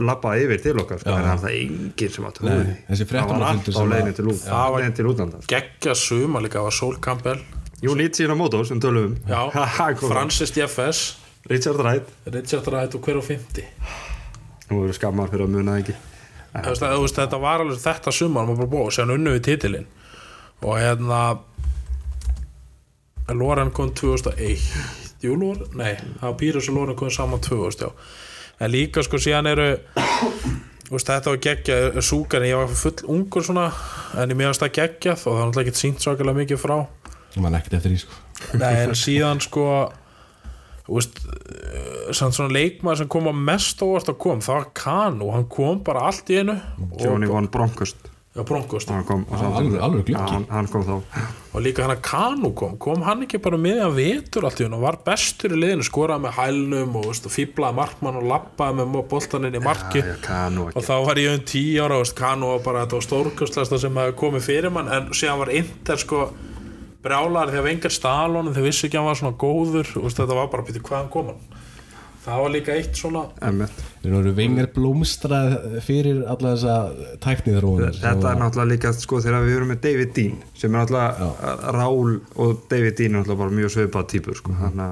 [0.01, 1.09] lappa yfir til okkar sko.
[1.11, 2.39] Það var það enginn sem að
[2.89, 5.51] þessi það var allt á leiðin til, út, Það var- leiðin til útlanda sko.
[5.53, 7.39] geggja suma líka var Sol Campbell.
[7.81, 9.15] Jú, síðan á mótó sem tölum um.
[9.29, 10.09] Já, Ha, kom.
[10.09, 11.03] Francis DFS
[11.47, 12.07] Richard Wright.
[12.25, 13.63] Richard Wright og hver og 50
[14.71, 15.93] nú eru skammar fyrir að muna það ekki.
[16.57, 19.85] Þú veist, þetta var alveg þetta sumar maður bara búið og séðan unnu við titilinn.
[20.65, 21.19] Og hérna
[23.29, 24.59] Loren kom 2001
[25.23, 27.91] Jú, Loren, nei, það var Pírus og Loren kom saman 2000, já
[28.59, 29.67] en líka sko síðan eru
[30.89, 33.69] veist, þetta var geggja súkan, ég var full ungur svona
[34.17, 36.77] en ég meðast að geggja og það var náttúrulega ekki sínt svakalega mikið frá.
[37.37, 38.19] Mann ekkert eftir því sko.
[38.57, 39.65] Nei, en síðan sko
[40.87, 45.31] veist eh, samt svona leikmaður sem kom að mest óvart að kom, það var Kanu
[45.33, 46.55] hann kom bara allt í einu
[47.01, 48.07] Johnny von Bronckhurst
[48.37, 50.11] já, Bronkost hann kom á Já, sama alveg-.
[50.13, 50.93] Já, hann, hann kom þá.
[51.57, 52.75] Og líka hann að Kanu kom.
[52.77, 54.77] Kom hann ekki bara miðjan vetur allt í einu?
[54.77, 58.77] Og var bestur í liðinu, skoraði með hælnum og, veist, og fýblaði markmann og lappaði
[58.83, 62.17] með boltaninn í marki Já, já, Kanu og þá var ég um tíu ára veist,
[62.17, 64.93] Kanu var bara, þetta var stórkustlæsta sem hefði komið fyrir mann.
[64.93, 66.27] En síðan var Inter sko
[67.03, 69.95] brjálar að vengar stalunum þeir vissi ekki að hann var svona góður.
[69.97, 71.56] Og veist, þetta var bara býtið hvaðan kom hann
[72.27, 73.23] það var líka eitt svona.
[74.03, 75.55] Þeir eru vengar blómstrað
[75.85, 76.75] fyrir alla þessa
[77.23, 81.73] tækniðróunar Þetta er náttúrulega líka sko þegar við erum með David Dean sem er náttúrulega
[81.75, 84.55] Rál og David Dean er náttúrulega bara mjög svipað típur sko.
[84.61, 84.85] þannig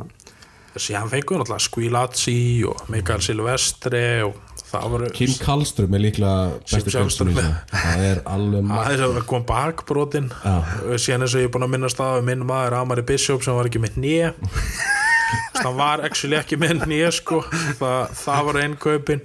[0.75, 4.41] að síðan fengum við náttúrulega Squilazzi og Mikael Silvestri og
[4.75, 7.37] voru Kim Kallström er líklega bestu Kallström.
[7.71, 10.27] það er alveg Það er að kom bakbrotin
[10.99, 13.69] síðan eins og ég er búin að minnast að minn maður Amari Bishop sem var
[13.71, 14.33] ekki með nýja
[15.57, 17.41] það var actually ekki með nýja sko.
[17.79, 19.23] Það, það var einn kaupin.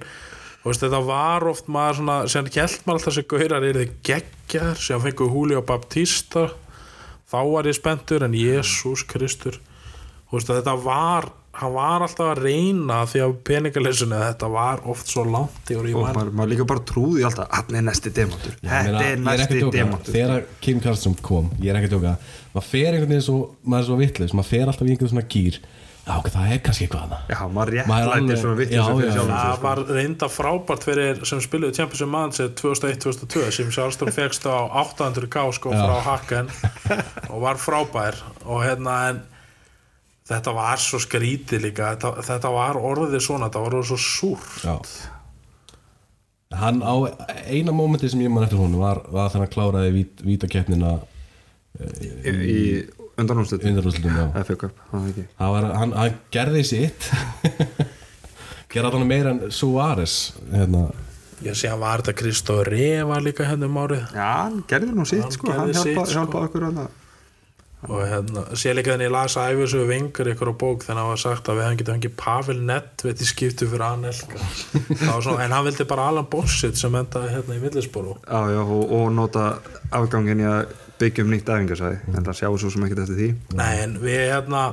[0.61, 3.93] Og veist, þetta var oft maður svona sem gælt maður alltaf þessi gaurar er þið
[4.11, 6.47] geggjar sem fengu Julio Baptista.
[7.31, 9.57] Þá var ég spenntur en Jésús Kristur.
[10.31, 15.25] Veist, þetta var hann var alltaf að reyna því að peningalessunni þetta var oft svo
[15.27, 19.19] langt og maður, maður líka bara trúði alltaf hann er næsti demantur Ég þetta er
[19.25, 22.13] næsti demantur þegar Kim Karlsson kom ég er ekki að tjóka,
[22.53, 25.27] maður fer einhvern veginn svo maður er svo vitleis, maður fer alltaf í einhvern svona
[25.35, 25.59] gýr
[26.01, 27.21] já, það er kannski eitthvað annað.
[27.29, 27.71] Já, maður
[28.11, 29.63] alveg- svona Já, vittleysu fyrir já, sjálfum það sko.
[29.67, 35.45] var reynda frábært fyrir sem spiluði Champions of Manchester 2001-2002 sem Sjálfstorm fegst á 800k
[35.59, 35.81] sko Já.
[35.85, 36.49] frá Hakken
[37.29, 38.15] og var frábær.
[38.45, 39.21] Og hérna en
[40.31, 44.39] þetta var svo skrítið líka þetta, þetta var orðið svona, þetta var orðið svo súr
[44.65, 44.75] Já.
[46.51, 46.95] Hann á
[47.47, 50.97] eina mómenti sem ég man eftir honum var, var þannig að kláraði vít, vítakeppnina
[51.79, 52.59] í, í
[53.29, 55.25] er ekki.
[55.37, 57.09] Hann, var, hann, hann gerði sitt.
[58.71, 60.15] Gerði hann meira en Suárez
[60.51, 60.87] hérna,
[61.43, 64.05] ég sé að var þetta Kristóð Reva líka hérna um árið.
[64.15, 66.07] Já, hann gerði nú sitt sko, hann sko.
[66.07, 66.97] hjálpa okkur að það
[67.89, 71.11] og hérna, sé líka þannig ég las æfisögu vingur ykkur á bók þannig að það
[71.11, 74.41] var sagt að við hefum getið fengið Pavel Nedved í skiptu fyrir Anelka.
[75.01, 77.63] Svona, en hann vildi bara Alan Bossitt sem endaði hérna í
[78.53, 79.47] já, og, og nota
[79.97, 83.29] afgangin í að byggja um nýtt æfingarsæði en það sjáu svo sem ekkert eftir því.
[83.57, 84.63] Nei, en við hérna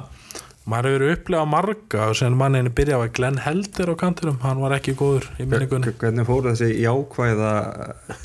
[0.69, 4.75] maður hefur upplegað marga og sem manninni byrjaði að Glenn Helder á kantinum hann var
[4.77, 5.95] ekki góður í minningunni.
[6.03, 7.53] Hvernig fór þessi jákvæða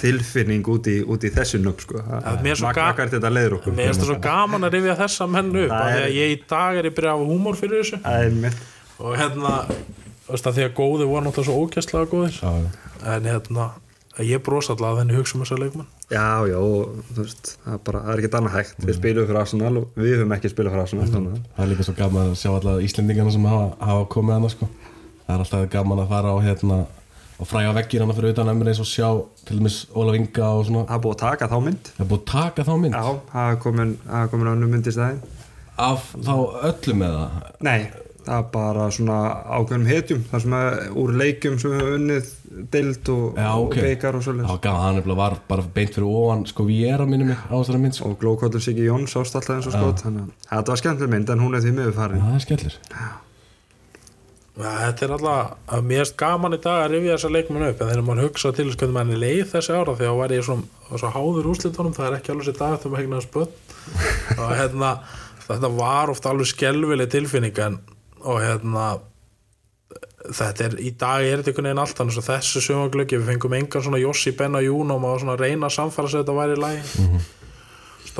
[0.02, 2.04] tilfinning út í, út í þessu nögg sko?
[2.44, 3.78] Mér er hvert þetta leiður okkur.
[3.78, 6.36] Mér finnst það svo gaman að rifja þessa menn upp Það af því að ég
[6.36, 8.54] í dag er ég byrjað að hafa húmor fyrir þessu.
[9.04, 9.56] Og hérna,
[10.28, 12.52] því að góði voru náttúrulega svo ógæstlega já.
[13.16, 13.72] en hérna,
[14.20, 16.58] ég brosa að þenni hugsa um þessa leikmann Já, já,
[17.16, 18.82] þú veist, það er bara, það er ekkert annað hægt.
[18.84, 21.70] Við spilum fyrir Arsenal og við höfum ekki spilað fyrir Arsenal þannig að- það er
[21.72, 24.68] líka svo gaman að sjá alla Íslendingana sem hafa, hafa komið annars sko.
[25.24, 26.78] það er alltaf gaman að fara á hérna,
[27.40, 29.10] og fræga veggir hann fyrir utan emri eins og sjá
[29.46, 30.86] til dæmis Ólaf Inga og svona.
[30.86, 31.84] Það er búið að taka þá mynd.
[31.98, 32.94] Það er búið að taka þá mynd.
[32.94, 33.98] Já, það er komin,
[34.30, 35.20] komin önnur mynd í stæðin
[35.78, 36.34] af þá
[36.70, 37.30] öllum með það
[37.62, 37.90] Nei,
[38.28, 39.18] er bara svona
[39.58, 42.30] ákveðnum hetjum Það sem er úr leikjum sem við höfum unnið
[42.74, 43.66] deild og, Já, ok.
[43.66, 46.86] og beikar og svolítið var gaman, hann nefnilega var bara beint fyrir ofan sko við
[46.94, 48.14] erum minni mig á þessari mynd sko.
[48.14, 51.34] og glókollur Siggi Jóns ást alltaf eins og skot þannig að þetta var skemmtileg mynd
[51.34, 52.24] en hún er því miður farin.
[52.24, 53.32] Það er
[54.54, 57.80] Ja, þetta er alltaf, að mér erst gaman í dag að rifja þessa leikmenn upp
[57.82, 60.34] en þegar maður hugsa til þess hvernig mann er leið þessi ára því að var
[60.36, 60.58] ég svo,
[60.92, 63.56] svo háður úrslitunum það er ekki alveg sér dag eftir maður hegna spöld
[64.44, 64.92] og hérna,
[65.48, 67.80] þetta var ofta alveg skelvileg tilfinning en,
[68.24, 68.88] og hérna
[70.24, 73.56] þetta er, í dag er þetta einhvern veginn allt þannig að þessu sömaglöggi, við fengum
[73.60, 76.58] engan svona Jossi Benna Jún og maður svona að reyna að samfara sig þetta væri
[76.58, 76.84] í lagi.
[77.04, 77.24] Mm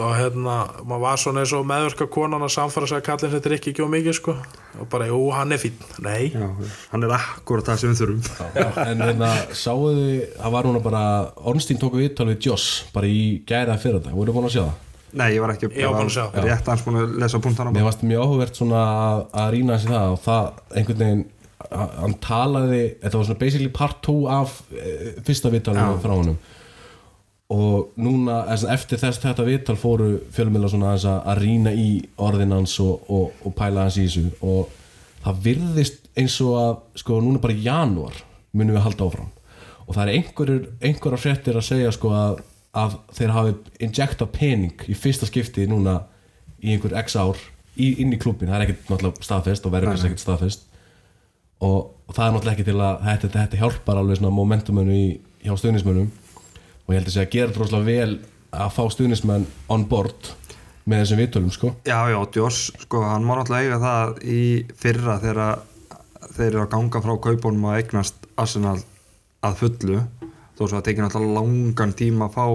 [0.02, 0.56] og hérna,
[0.88, 3.74] maður var svona eins og meðverka konan að samfara sig að kallin þetta er ekki
[3.74, 4.36] ekki og mikið sko.
[4.82, 6.32] Og bara, jú, hann er fín, nei.
[6.34, 6.48] Já,
[6.94, 8.24] hann er akkurat það sem við þurfum.
[8.58, 11.04] Já, en hérna, sáuðu þið, það var núna bara
[11.52, 14.82] Ornstein viðtal við Joss bara í gæra fyrir þetta, voru búin að sjá það
[15.14, 18.02] Nei, ég var ekki Ég var að rétt hans búin að lesa punktana Mér varst
[18.08, 20.50] mjög áhugavert svona að, að rýna þessi það og það
[20.82, 21.24] einhvern veginn
[21.70, 26.38] að- hann talaði, þetta var svona basically part 2 af e, fyrsta viðtalinu frá honum.
[27.54, 31.88] Og núna eða eftir þess þetta viðtal fóru fjölumila svona aðeins að, að rýna í
[32.18, 34.26] orðin hans og, og, og pæla hans í þessu.
[34.42, 34.72] Og
[35.26, 38.18] það virðist eins og að sko núna bara í janúar
[38.54, 39.30] munum við halda áfram.
[39.84, 42.42] Og það er einhverjur, einhverjar fréttir að segja sko að,
[42.74, 43.56] að þeir hafi
[43.86, 46.00] injecta pening í fyrsta skipti núna
[46.64, 47.38] í einhver x ár
[47.78, 50.68] í, inn í klubin, það er ekkert náttúrulega staðfest og verður kannski ekkert staðfest.
[51.64, 55.08] Og, og það er náttúrulega ekki til að þetta, þetta hjálpar alveg svona momentumunu í,
[55.46, 56.10] hjá stuðnismönnum
[56.84, 58.16] og ég held að segja að gera droslega vel
[58.54, 60.34] að fá stuðnismenn on board
[60.90, 61.72] með þessum viðtölum sko.
[61.88, 64.42] Já, já, Joss, sko, hann má náttúrulega eiga það í
[64.82, 65.54] fyrra þegar
[66.34, 68.80] þeir eru að ganga frá kaupunum að eignast Arsenal
[69.44, 70.02] að fullu
[70.58, 72.48] þó svo að tekið náttúrulega langan tíma að fá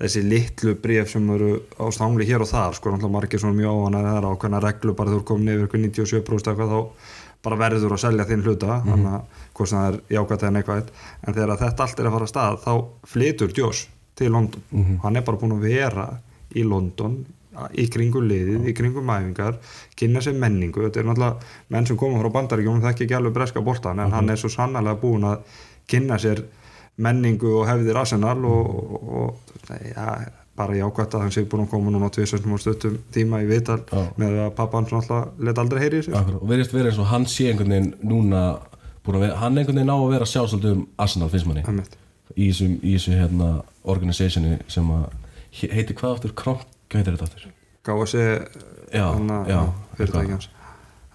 [0.00, 3.80] þessi litlu bréf sem eru á stangli hér og þar sko, náttúrulega margir svona mjög
[3.80, 6.80] óvanar það er ákveðna reglu bara þú er komin yfir ykkur 97% eitthvað þá
[7.44, 11.36] bara verður að selja þinn hluta þannig að hvort það er jákvæmt eða neikvæmt en
[11.36, 12.72] þegar þetta allt er að fara að stað þá
[13.12, 13.84] flytur Joss
[14.20, 14.64] til London.
[15.04, 16.06] Hann er bara búin að vera
[16.52, 17.20] í London
[17.76, 19.56] í kringum liðið, í kringum æfingar
[19.98, 23.34] kynna sér menningu, þetta er náttúrulega menn sem koma frá bandaríkjum, það ekki ekki alveg
[23.36, 25.42] breska boltan en hann er svo sannlega búin að
[25.90, 26.44] kynna sér
[26.98, 30.18] menningu og hefðir Arsenal og, og, og ja,
[30.56, 33.78] bara jákvæmt að hann sé búin að koma núna tvisvæstum og stuttum tíma í viðtal
[34.20, 36.98] með að pappa hans náttúrulega let aldrei heyri í sig Akkurat, og verðist verið eins
[37.00, 38.42] og hann sé einhvern veginn núna
[39.10, 41.86] að vera, hann einhvern veginn á að vera að sjá svolítið um Arsenal finnst manni.
[42.36, 43.48] Í þessu, hérna
[43.90, 45.06] organisationi sem að
[45.58, 46.60] he- heitir hvað aftur, Kronk,
[46.90, 47.48] hvað heitir þetta aftur?
[47.88, 48.14] KSC
[48.90, 49.06] Já,
[49.50, 49.58] já,
[49.96, 50.48] fyrirtæki hans.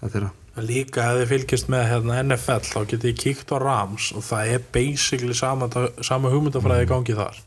[0.02, 3.56] Þetta er það Líka ef þið fylgist með hérna, NFL þá getið þið kíkt á
[3.60, 5.68] Rams og það er basically sama,
[6.00, 7.40] sama hugmyndafræði í gangi þar.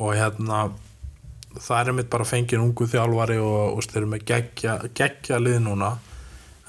[0.00, 0.62] Og hérna
[1.58, 5.96] það er mitt bara fengið ungu þjálfari og, og eru með geggja, geggja lið núna.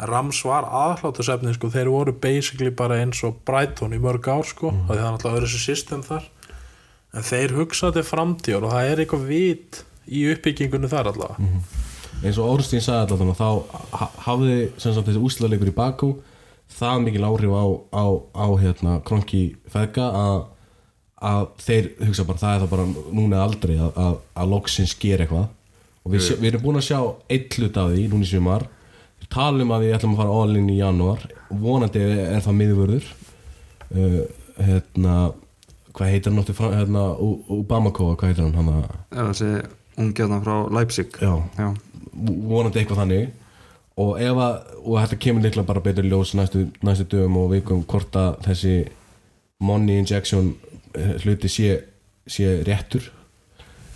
[0.09, 4.73] Rams var aðhlátusefni sko, þeir voru basically bara eins og Brighton í mörg ár sko,
[4.73, 4.85] mm.
[4.87, 6.27] það er náttúrulega öðru sér system þar.
[7.15, 11.87] En þeir hugsaði til framtíðar og það er eitthvað vit í uppbyggingunni þar allavega
[12.23, 13.49] eins og Orstein sagði alltaf þá
[13.99, 16.09] ha- hafði sem sagt þessi úslalegur í Bakú
[16.79, 17.65] það mikil áhrif á,
[17.95, 18.05] á,
[18.35, 19.43] á hérna, kronki
[19.73, 20.41] feðga að,
[21.29, 22.85] að þeir hugsa bara það er það bara
[23.19, 25.47] núna aldrei að, að, að loksins ger eitthvað.
[26.05, 26.99] Og við, sé- við erum búin að sjá
[27.33, 28.67] eitt hlut af því núna í sumar.
[29.19, 31.25] Við talum að við ætlum að fara all in í janúar.
[31.49, 33.09] Vonandi er það miðvörður.
[33.89, 34.21] Uh,
[34.69, 35.15] hérna
[35.97, 39.51] hvað heitir hann náttúrulega hérna, U- Ubamako, hvað heitir hann hann að er þessi
[39.99, 41.17] ungjarnan frá Leipzig.
[41.19, 41.33] Já.
[41.57, 41.71] Já.
[42.13, 43.29] Vonandi eitthvað þannig.
[43.99, 47.83] Og ef að, og þetta kemur líklega bara betur ljós næstu, næstu dögum og vikum
[47.83, 48.75] hvort að þessi
[49.59, 50.53] money injection
[50.95, 51.73] eh, hluti sé,
[52.29, 53.09] sé réttur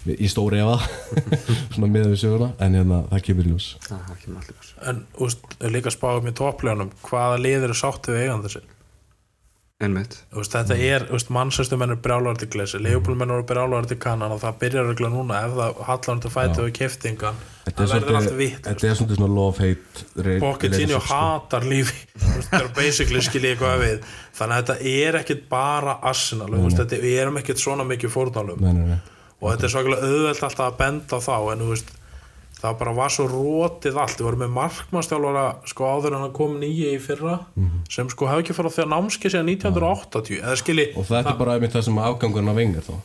[0.04, 0.82] í stóri efa
[1.74, 2.52] svona miða við söguna.
[2.60, 3.70] En hérna, það kemur ljós.
[3.88, 8.18] Það er ekki með allir en úst, líka spáðum í toppljónum hvaða lið eru sáttið
[8.18, 8.72] við eigandi sinn
[10.40, 13.98] Úst, þetta er, úst, mannsæstu menn er brjálar til glesi, leifbúl menn eru brjálar til
[14.02, 18.18] kannan og það byrjar regla núna ef það hallar til fætið og keftingan það verður
[18.20, 23.24] allt svolítið, vitt þetta er svona love-hate Pochettino hatar lífi Þú veist, það er basically
[23.24, 24.12] skiljið eitthvað við.
[24.38, 26.70] Þannig að þetta er ekkit bara Arsenal mm.
[26.78, 29.00] þetta, við erum ekkit svona mikið fórnálum Nei, nei, nei.
[29.40, 31.94] Og þetta er svakalega auðvelt alltaf að benda á þá en þú veist
[32.64, 34.18] það bara var svo rótið allt.
[34.22, 37.82] Við vorum með markmannstjálfara sko áður en hann kom nýja í fyrra Mhm.
[37.92, 41.18] sem sko hefði ekki farið á því að námski síðan 1980 eða skilji Og það
[41.20, 42.96] er ekki bara einmitt það sem afgangurinn af vengar þá.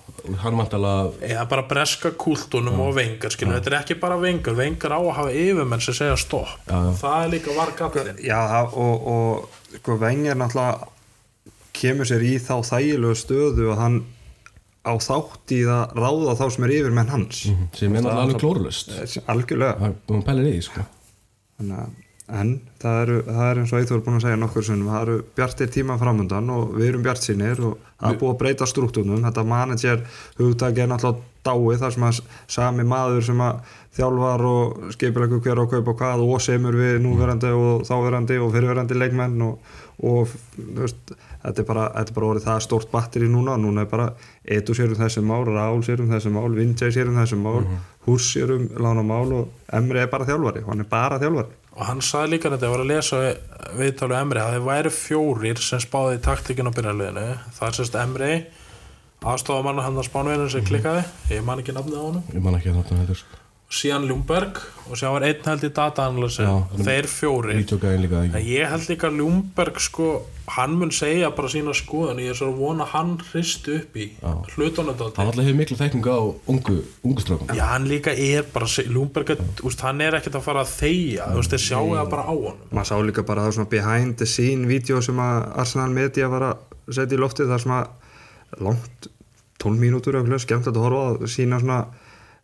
[0.43, 4.93] Hann vantalega eða bara breska kultunum og vengar skilji, þetta er ekki bara vengar vengar
[4.95, 6.49] á að hafa yfirmenn sem segja stopp.
[6.69, 6.93] Já.
[7.03, 9.49] það er líka var gallin Já, og, og
[9.81, 10.89] sko Wenger náttúrulega
[11.79, 13.99] kemur sér í þá þægilegu stöðu að hann
[14.85, 17.47] á þátt í að ráða þá sem er yfir menn hans.
[17.77, 18.93] Sem er náttúrulega alveg klórlust
[19.27, 19.79] algjörlega.
[19.79, 20.87] Það sko.
[21.59, 25.05] Þannig en það eru, það er eins og Eithor búin að segja nokkur sunnum, það
[25.07, 28.69] eru bjartir tíma framöndan og við erum bjart sínir og það er búið að breyta
[28.69, 30.03] struktúrnum, þetta manager
[30.37, 32.21] hugtaki er náttúrulega dáið þar sem að
[32.59, 33.63] sami maður sem að
[33.97, 38.99] þjálfar og skipilegur hver og kaupa hvað og semur við núverandi og þáverandi og fyrirverandi
[38.99, 39.73] leikmenn og,
[40.05, 40.37] og
[40.77, 44.11] veist, þetta er bara, þetta er bara orðið það stórt batteri núna, núna er bara
[44.49, 47.67] Edu sér um þessi mál, Rál sér um þessi mál Vindjæ sér um þessi mál,
[48.07, 51.59] Hús sér um lána mál og Emri er bara þjálfari hann er bara þjálfari.
[51.79, 53.19] Og hann sagði líka þetta, ég var að lesa
[53.79, 57.27] viðtálu Emri, að þeir væri fjórir sem spáði í taktíkin á byrjarliðinu.
[57.59, 58.33] Það er sérst Emri
[59.27, 61.05] aðstofamann hann að spánverðin sem klikkaði.
[61.35, 62.25] Ég man ekki nafnið á honum.
[62.35, 63.23] Ég man ekki að þetta heldur,
[63.69, 64.59] síðan Ljúmberg
[64.89, 67.09] og síðan var einn held í data analysi Já, þeir
[68.01, 70.07] líka en ég held líka að Ljúmberg sko,
[70.55, 72.23] hann mun segja bara sína skoðun.
[72.25, 74.07] Ég er svo að vona að hann hristi upp í
[74.55, 76.21] hlutunum Hann alltaf hefur miklu þekkingu á
[76.55, 80.65] ungu, ungu strákum Já, hann líka er bara, er, úst, hann er ekkert að fara
[80.65, 82.67] að þegja, þú veist, þeir sjáu það bara á honum.
[82.73, 86.49] maður sá líka bara það svona behind the scene vídeo sem að Arsenal Media var
[86.55, 89.13] að setja í loftið þar sem að langt
[89.61, 91.83] 12 mínútur skemmt að horfa á að sína svona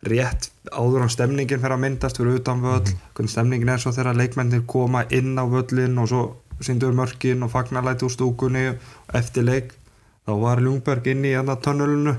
[0.03, 2.83] rétt áður á stemningin fyrir að myndast fyrir utan völl,
[3.15, 6.23] hvernig stemningin er svo þegar leikmennir koma inn á völlin og svo
[6.61, 8.65] síndur mörkin og fagnarlæti úr stúkunni
[9.13, 9.73] eftir leik
[10.25, 12.15] þá var Ljungberg inn í annar tönnulinu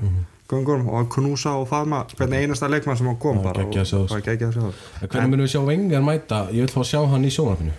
[0.47, 4.21] göngurum og að knúsa og faðma hvernig einasta leikmann sem hann kom Það var bara
[4.21, 4.63] geggjað að sjá.
[4.63, 4.73] og.
[5.01, 6.39] En Hvernig munum við sjá Wenger mæta?
[6.55, 7.73] Ég vil fá að sjá hann í sjónarfinu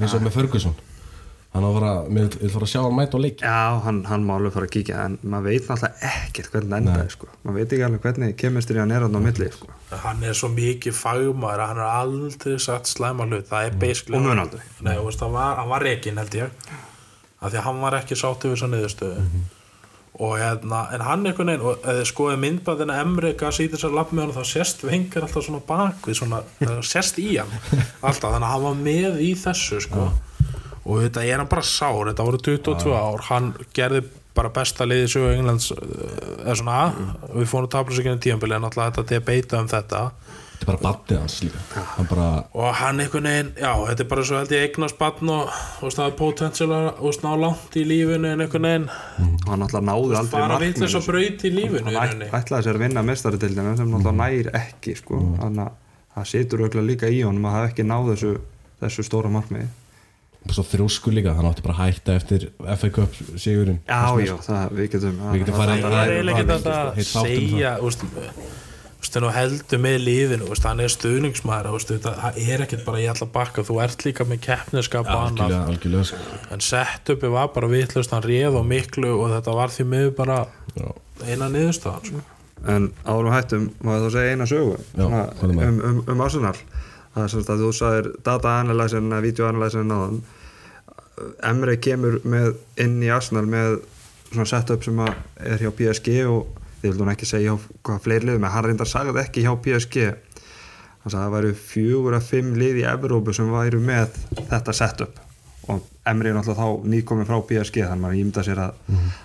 [0.00, 0.74] eins og með Ferguson
[1.50, 3.80] Hann á að fara, mér vil- vil fara að sjá hann mæta á leik Já,
[3.82, 7.10] hann, hann má alveg fara að kíkja en maður veit náttúrulega ekkert hvernig það endaði
[7.16, 7.26] sko.
[7.44, 9.66] maður veit ekki alveg hvernig kemistri hann er hann á milli sko.
[10.04, 13.74] Hann er svo mikið fagmaður að hann er aldrei sagt slæma hlut, það er.
[14.94, 16.50] Og þú veist, hann var, hann var rekin held ég,
[17.42, 19.26] af því að hann var ekki sátt yfir þessa niðurstöðu.
[20.20, 24.10] Og hérna, en hann einhvern veginn, og eða skoði myndbandina Emri gaf sér þessar lapp
[24.12, 26.42] með hann, þá sést vengar alltaf svona bakvið, svona,
[26.84, 27.50] sést í hann,
[28.02, 30.10] alltaf, þannig að hann var með í þessu, sko.
[30.86, 34.04] Og þetta er hann bara sár, þetta voru 22 ár, hann gerði
[34.36, 36.78] bara besta liði sögu Englands, eh, eða svona,
[37.34, 40.04] við fórum að tapla sér ekki tíðanbili, en alltaf þetta debata um þetta.
[40.60, 41.82] Þetta er bara baddið hans líka.
[41.96, 45.30] Hann bara, Og hann einhvern veginn, já, þetta er bara svo held ég eignast batn
[45.32, 45.48] og,
[45.80, 48.88] og það er potensial að og ná langt í lífinu en einhvern veginn.
[49.46, 51.12] Og hann alltaf náði aldrei fara markmiðinu, vitlis að sko.
[51.12, 55.20] braut í lífinu í hann ætlaði sér að vinna mestaritildina sem náttúrulega nægir ekki sko.
[55.40, 55.72] þannig að
[56.14, 58.34] það situr auðvitað líka í honum að hafa ekki náð þessu,
[58.84, 59.68] þessu stóra markmiði
[60.48, 62.48] svo þrjósku líka Hann átti bara að hætta eftir
[62.80, 65.84] FA Cup sigurinn Já, já, það, við getum Við getum farið-
[66.70, 67.76] að segja
[69.10, 73.64] þú heldur með lífinu hann er þetta, það er ekkert bara ég ætla að bakka
[73.66, 76.18] þú ert líka með keppniskap og sko.
[76.52, 80.38] en setupi var bara vitlust hann réð og miklu og þetta var því miður bara
[81.26, 82.22] eina niðurstaðan sko.
[82.68, 85.64] En árum hættum, maður þá segja eina sögu með?
[85.64, 86.56] um, um, um Arsenal
[87.14, 90.20] svona að þú sagðir data analyzerin eða video analyzerin áðan.
[91.44, 93.80] Emre kemur með inn í Arsenal með
[94.30, 95.14] svona setup sem að
[95.52, 99.20] er hjá PSG og þið vildum ekki segja hvað fleiri liðum en hann reyndar sagði
[99.24, 100.06] ekki hjá PSG
[101.00, 104.76] hann sagði að það væru fjögur að fimm lið í Evrópu sem væru með þetta
[104.76, 105.20] setup.
[105.70, 108.80] Og Emre er náttúrulega þá nýkomin frá PSG þannig að maður ímynda sér að,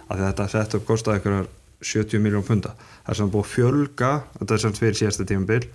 [0.09, 1.49] að þetta setup kostaði ykkur
[1.85, 2.73] 70 miljón punda.
[3.03, 5.65] Það er sem búið að fjölga þetta er sem fyrir síðasta tímabil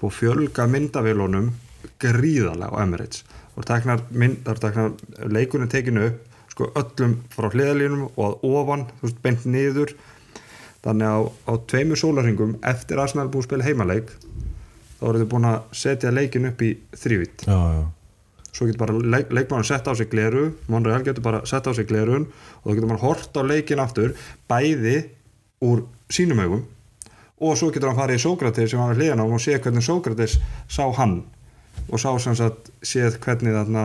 [0.00, 1.50] búið að fjölga myndavélunum
[2.02, 3.24] gríðarlega á Emirates.
[3.58, 8.48] Og teknar mynd, það er teknar leikunum tekinu upp sko öllum frá hliðalínum og að
[8.48, 9.94] ofan, þú veist, beint niður.
[10.82, 14.12] Þannig að á, á tveimur sólarringum eftir að Arsenal búið að spila heimaleik
[14.98, 17.44] þá eru þau búin að setja leikin upp í þrývitt
[18.48, 21.86] svo getur bara leik, leikmann sett á sig gleru Monreal getur bara sett á sig
[21.90, 22.26] glerun
[22.62, 24.16] og þá getur mann hort á leikin aftur
[24.50, 24.96] bæði
[25.64, 26.64] úr sínum augum
[27.40, 29.86] og svo getur hann farið í Sókrates sem hann er hliðan á og sé hvernig
[29.86, 30.38] Sókrates
[30.70, 31.20] sá hann.
[31.88, 33.84] Og sá sem sagt séð hvernig þarna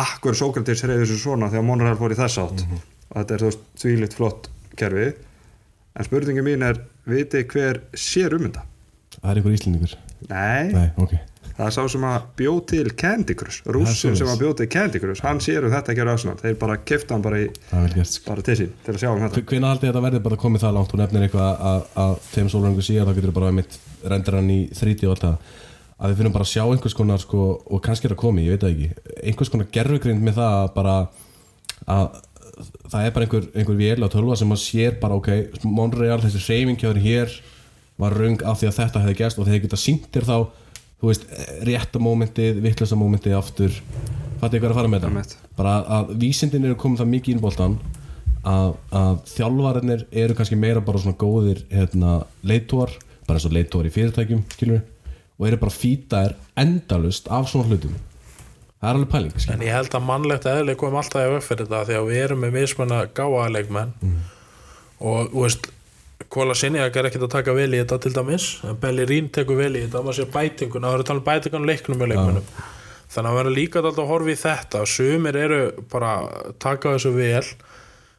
[0.00, 2.66] akkur Sókrates reyði þessu svona þegar Monreal fór í þess átt.
[3.10, 5.08] Og þetta er þú veist þvílitt flott kerfi.
[5.98, 6.78] En spurningin mín er
[7.10, 8.66] viti hver sér um þetta?
[9.20, 9.98] það er einhver íslendingur.
[10.30, 11.18] Nei, Nei, ok
[11.60, 14.18] það er sá sem að bjóð til Candy Crush svoleiðis.
[14.18, 15.24] sem að bjóð til Candy Crush.
[15.26, 17.48] Hann sér um þetta að gera Arsenal þeir bara kifta hann bara, í,
[18.08, 18.24] sko.
[18.30, 19.42] bara til sín til að sjá um þetta.
[19.50, 20.92] Hvernig haldið þetta verði bara komið það langt?
[20.94, 23.78] Þú nefnir eitthvað að, að þeim sólrangu síðan þá getur bara mitt
[24.14, 25.52] rendur hann í þríti og allt það.
[26.00, 28.56] Að við finnum bara að sjá einhvers konar sko, og kannski er að komi, ég
[28.56, 29.16] veit það ekki.
[29.28, 30.94] Einhvers konar gerfugrind með það að bara
[31.84, 32.06] að
[32.88, 35.28] það er bara einhver, einhver vél á tölva sem að sér bara ok,
[35.68, 37.36] Monreal, þessi hér
[38.00, 40.36] var röng af því að þetta hefði gerst og þeir geta sýnt þér þá
[41.00, 41.24] þú veist,
[41.66, 43.78] rétta mómentið, vittlösa mómentið aftur,
[44.40, 45.40] fattu ykkur að fara með þetta?
[45.56, 47.78] Bara að, vísindin eru komið það mikið inn í boltan
[48.44, 52.92] að, að þjálfarinnir eru kannski meira bara svona góðir hérna, leitúar,
[53.26, 54.84] bara eins og leitúar í fyrirtækjum skilur,
[55.40, 57.96] og eru bara fýtaðir endalust af svona hlutum.
[58.80, 59.56] Það er alveg pæling skilur.
[59.56, 62.44] En ég held að mannlegt eðli kom alltaf í uppfyrir þetta því að við erum
[62.44, 63.92] með mismunna gáaða leikmenn
[65.00, 65.68] og þú veist
[66.30, 69.72] Kóla Sinjak er ekkert að taka vel í þetta til dæmis en Bellerín tekur vel
[69.74, 72.52] í þetta maður sé bætinguna, það eru að tala um bætingun leiknum með leikmennum
[73.10, 75.60] þannig að vera líka alltaf að horfa í þetta sumir eru
[75.90, 76.12] bara
[76.62, 77.42] taka þessu vel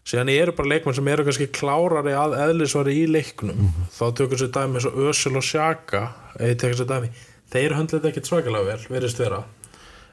[0.07, 3.69] síðan eru bara leikmenn sem eru kannski klárari að eðlisvari í leiknum.
[3.93, 6.03] Þá tökur sér dæmi eins og Ösel og Sjaka
[6.39, 7.11] eða tekur sér dæmi.
[7.51, 9.43] Þeir höndla þetta ekkert svakalega vel, verðist vera.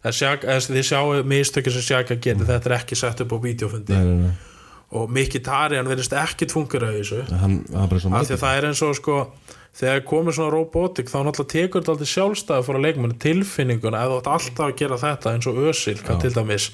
[0.07, 3.97] En þið sjáu mistökir sem Sjaka getur, þetta er ekki sett upp á vídeofundi
[4.97, 7.25] og Mikki Tarian verðist ekkit fungera í þessu.
[7.43, 9.17] Hann, að það er eins og sko
[9.79, 14.21] þegar komið svona robotik þá náttúrulega tekur þetta alltaf sjálfstæði fór að leikmennu tilfinninguna eða
[14.21, 16.71] átt alltaf að gera þetta eins og Ösil til dæmis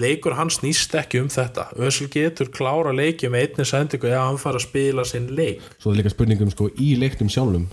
[0.00, 1.68] leikur hann snýst ekki um þetta.
[1.78, 5.62] Ösil getur klára leiki með einni sendingu eða hann fara að spila sinn leik.
[5.78, 7.68] Svo er líka spurningum sko í leiknum sjálfum.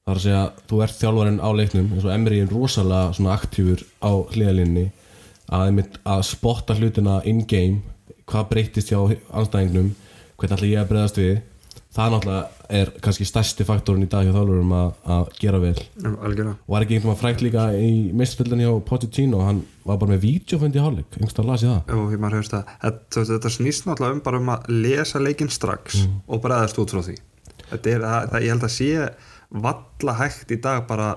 [0.00, 3.36] Það er að segja, þú ert þjálfarinn á leiknum eins og Emri er rosalega svona
[3.36, 4.88] aktífur á hliðalinni
[5.50, 7.82] að, að spotta hlutina in-game
[8.30, 9.00] hvað breytist hjá
[9.36, 9.94] anstæðingnum
[10.40, 11.38] hvernig ætla ég að breyðast við.
[11.90, 15.72] Það náttúrulega er kannski stærsti faktorinn í dag hjá þjálfurum að, að gera vel.
[15.74, 16.52] Já, algjörlega.
[16.62, 20.22] Og var ekki einhvern veginn frækt líka í meistardildinni hjá Pochettino hann var bara með
[20.22, 21.18] vídeofund í hálfleik.
[21.18, 22.12] Einhverstað las ég það.
[22.14, 26.04] Ég maður hefist að þetta, þetta snýst náttúrulega um bara um að lesa leikinn strax
[26.06, 27.16] og bregðast út frá því.
[27.72, 28.90] Þetta er, það, það, ég held að sé
[29.66, 31.10] valla hægt í dag bara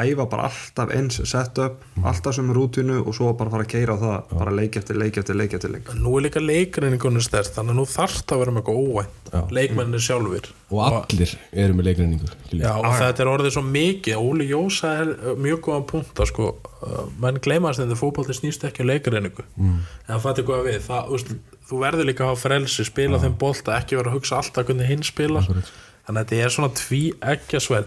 [0.00, 4.02] æfa bara alltaf eins setup alltaf sem rútinu og svo bara fara að keira á
[4.02, 5.90] það bara leik eftir leik eftir leik eftir leik.
[5.98, 9.18] Nú er líka leikreiningunni stærst þannig að nú þarft að vera með eitthvað óvænt.
[9.32, 9.40] Já.
[9.48, 11.30] leikmenninni sjálfur og allir
[11.64, 12.64] eru með leikreiningur skilju.
[12.66, 14.18] Já, og þetta er orðið svo mikið.
[14.20, 16.48] Óli Jósa er uh, mjög góðan punkt sko,
[16.84, 19.78] uh, menn gleymast þetta fótbolti snýst ekki á leikreiningu mm.
[19.78, 20.82] en það fattir hvað við.
[20.88, 21.32] Það, úst,
[21.70, 24.92] þú verður líka að hafa frelsi spila þeim bolta, ekki vera að hugsa alltaf hvernig
[24.92, 27.84] hinn spila þannig að þetta er svona tví ekki svel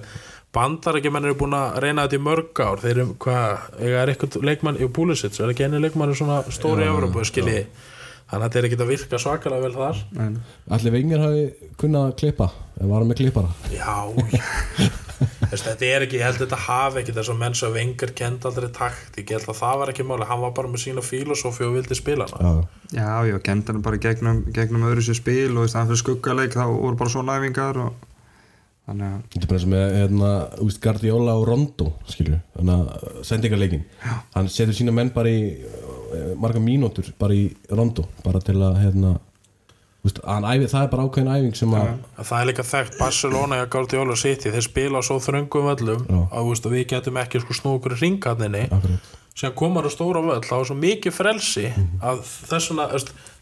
[0.56, 2.84] bandarækjumenn eru búin að reyna þetta í mörg ár.
[2.84, 7.26] Þeir eru, hvað, er eitthvað leikmann í Púlisits, er ekki enni leikmann svona stóri Evropu,
[7.28, 7.66] skilji.
[8.26, 9.98] Þannig að þetta er ekki að virka svakalega vel þar.
[10.24, 10.38] En,
[10.74, 11.44] allir vengir hafi
[11.78, 12.48] kunnað að klippa
[12.80, 13.52] en var hann með klippara?
[13.70, 13.98] Já,
[14.34, 14.94] já.
[15.16, 18.12] Þess, þetta er ekki, ég held að þetta hafi ekki þess að menn sem vengar
[18.18, 20.28] kend aldrei taktík, ég held að það var ekki máli.
[20.32, 22.56] Hann var bara með sína filosófi og vildi spila hana.
[22.90, 26.02] Já, já, já, kent hann bara gegnum, gegnum öðru sér spil og í staðan fyrir
[26.02, 28.10] skuggaleik þá voru bara svona æfingar og
[28.86, 30.32] þetta er bara eins og með hérna,
[30.62, 33.86] úst, Guardiola og Rondo skilju, þannig að sendingarleikin
[34.36, 38.78] hann setur sína menn bara í uh, marga mínútur bara í Rondo bara til að
[38.84, 39.16] hérna,
[40.06, 43.62] úst, hann æfi, það er bara ákveðin æfing sem að Það er líka þekkt Barcelona
[43.66, 44.54] og Guardiola City.
[44.54, 46.22] Þeir spila svo þröngum völlum Já.
[46.30, 48.68] að að við getum ekki sko snú okkur í ringarninni
[49.36, 51.66] sem komar á stóra völl þá er svo mikið frelsi
[52.00, 52.86] að þessuna,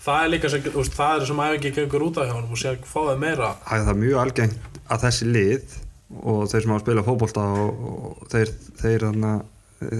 [0.01, 2.61] það er líka sem, veist, það er sem æfingi gengur út af hjá honum og
[2.63, 3.51] sé að fá það meira.
[3.67, 5.75] Það er mjög algengt að þessi lið
[6.21, 9.33] og þeir sem hafa að spila fótbolta og, og þeir, þeir, þarna,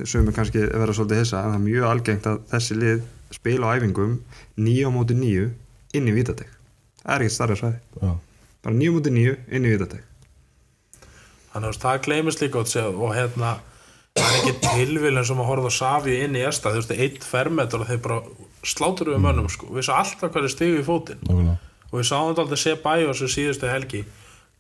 [0.08, 3.04] sumir kannski vera svolítið hissa en það er mjög algengt að þessi lið
[3.34, 4.16] spila á æfingum
[4.62, 5.50] nýju á móti nýju
[5.98, 6.52] inn í vítatek
[7.04, 7.80] það er ekki starra svæði.
[8.00, 8.14] Já,
[8.64, 10.10] bara nýju á móti nýju inn í vítatek
[11.54, 13.56] þannig að það gleymist líka og, og hérna
[14.14, 17.26] það er ekki tilvílun sem að horfa á Savi inn í esta, þú veist, eitt
[17.26, 18.20] fermetur og þeir bara
[18.64, 19.70] slátur við mönnum sko.
[19.74, 21.24] við svo alltaf er stigið í fótinn.
[21.90, 24.04] Og við sáum þetta aldrei sé bæjó sem síðustu helgi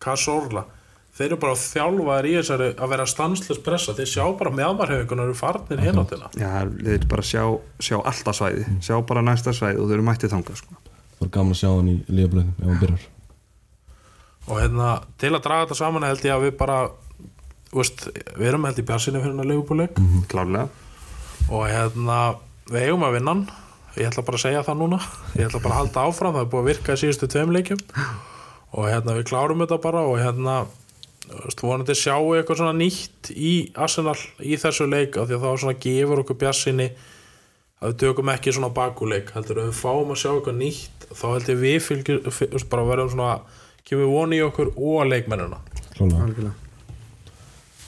[0.03, 0.67] Kassorla
[1.13, 5.37] þeir eru bara þjálfaðir í þessari að vera stanslös pressa, þeir sjá bara meðmarhefingunar eru
[5.37, 6.31] farnir hináttina.
[6.39, 7.43] Já, þeir bara sjá,
[7.77, 8.65] sjá alltaf svæði.
[8.83, 10.79] Sjá bara næsta svæði og þau eru mættið þangað sko.
[11.19, 13.07] Það er gaman að sjá hann í lífablaðin ef hann byrjar.
[14.43, 14.89] Og hérna,
[15.21, 16.79] til að draga þetta saman held ég að við bara
[17.73, 20.01] veist, við erum held í bjassinu fyrir hennar leifubúleik
[20.33, 20.65] klárlega.
[21.53, 22.19] Og hérna,
[22.73, 23.47] við eigum að vinna hann.
[23.93, 24.99] Ég ætla bara að segja það núna.
[25.37, 27.81] Ég ætla bara að halda áfram, það er búið að virka í síðustu tveim leikjum
[28.73, 30.63] og hérna við klárum þetta bara og hérna
[31.61, 35.81] vonandi sjáu eitthvað svona nýtt í Arsenal í þessu leik af því að þá svona
[35.85, 36.87] gefur okkur bjassinni
[37.83, 41.25] að við tökum ekki svona bakuleik heldur að við fáum að sjá eitthvað nýtt þá
[41.29, 43.37] held ég við fylgjum fyl, bara verðum svona
[43.87, 45.59] kemur voni í okkur og leikmennina.
[45.93, 46.53] Klálega.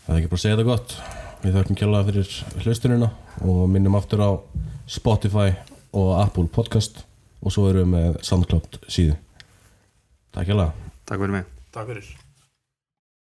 [0.06, 0.98] Það er ekki bara að segja þetta gott.
[1.46, 3.12] Við þökkum kjállega fyrir hlustunina
[3.46, 4.32] og minnum aftur á
[4.92, 5.56] Spotify
[5.96, 7.06] og Apple Podcast
[7.42, 9.16] og svo erum við með SoundCloud síðu
[10.36, 10.72] Takk kjállega
[11.08, 11.46] takk fyrir mig.
[11.72, 12.25] Takk fyrir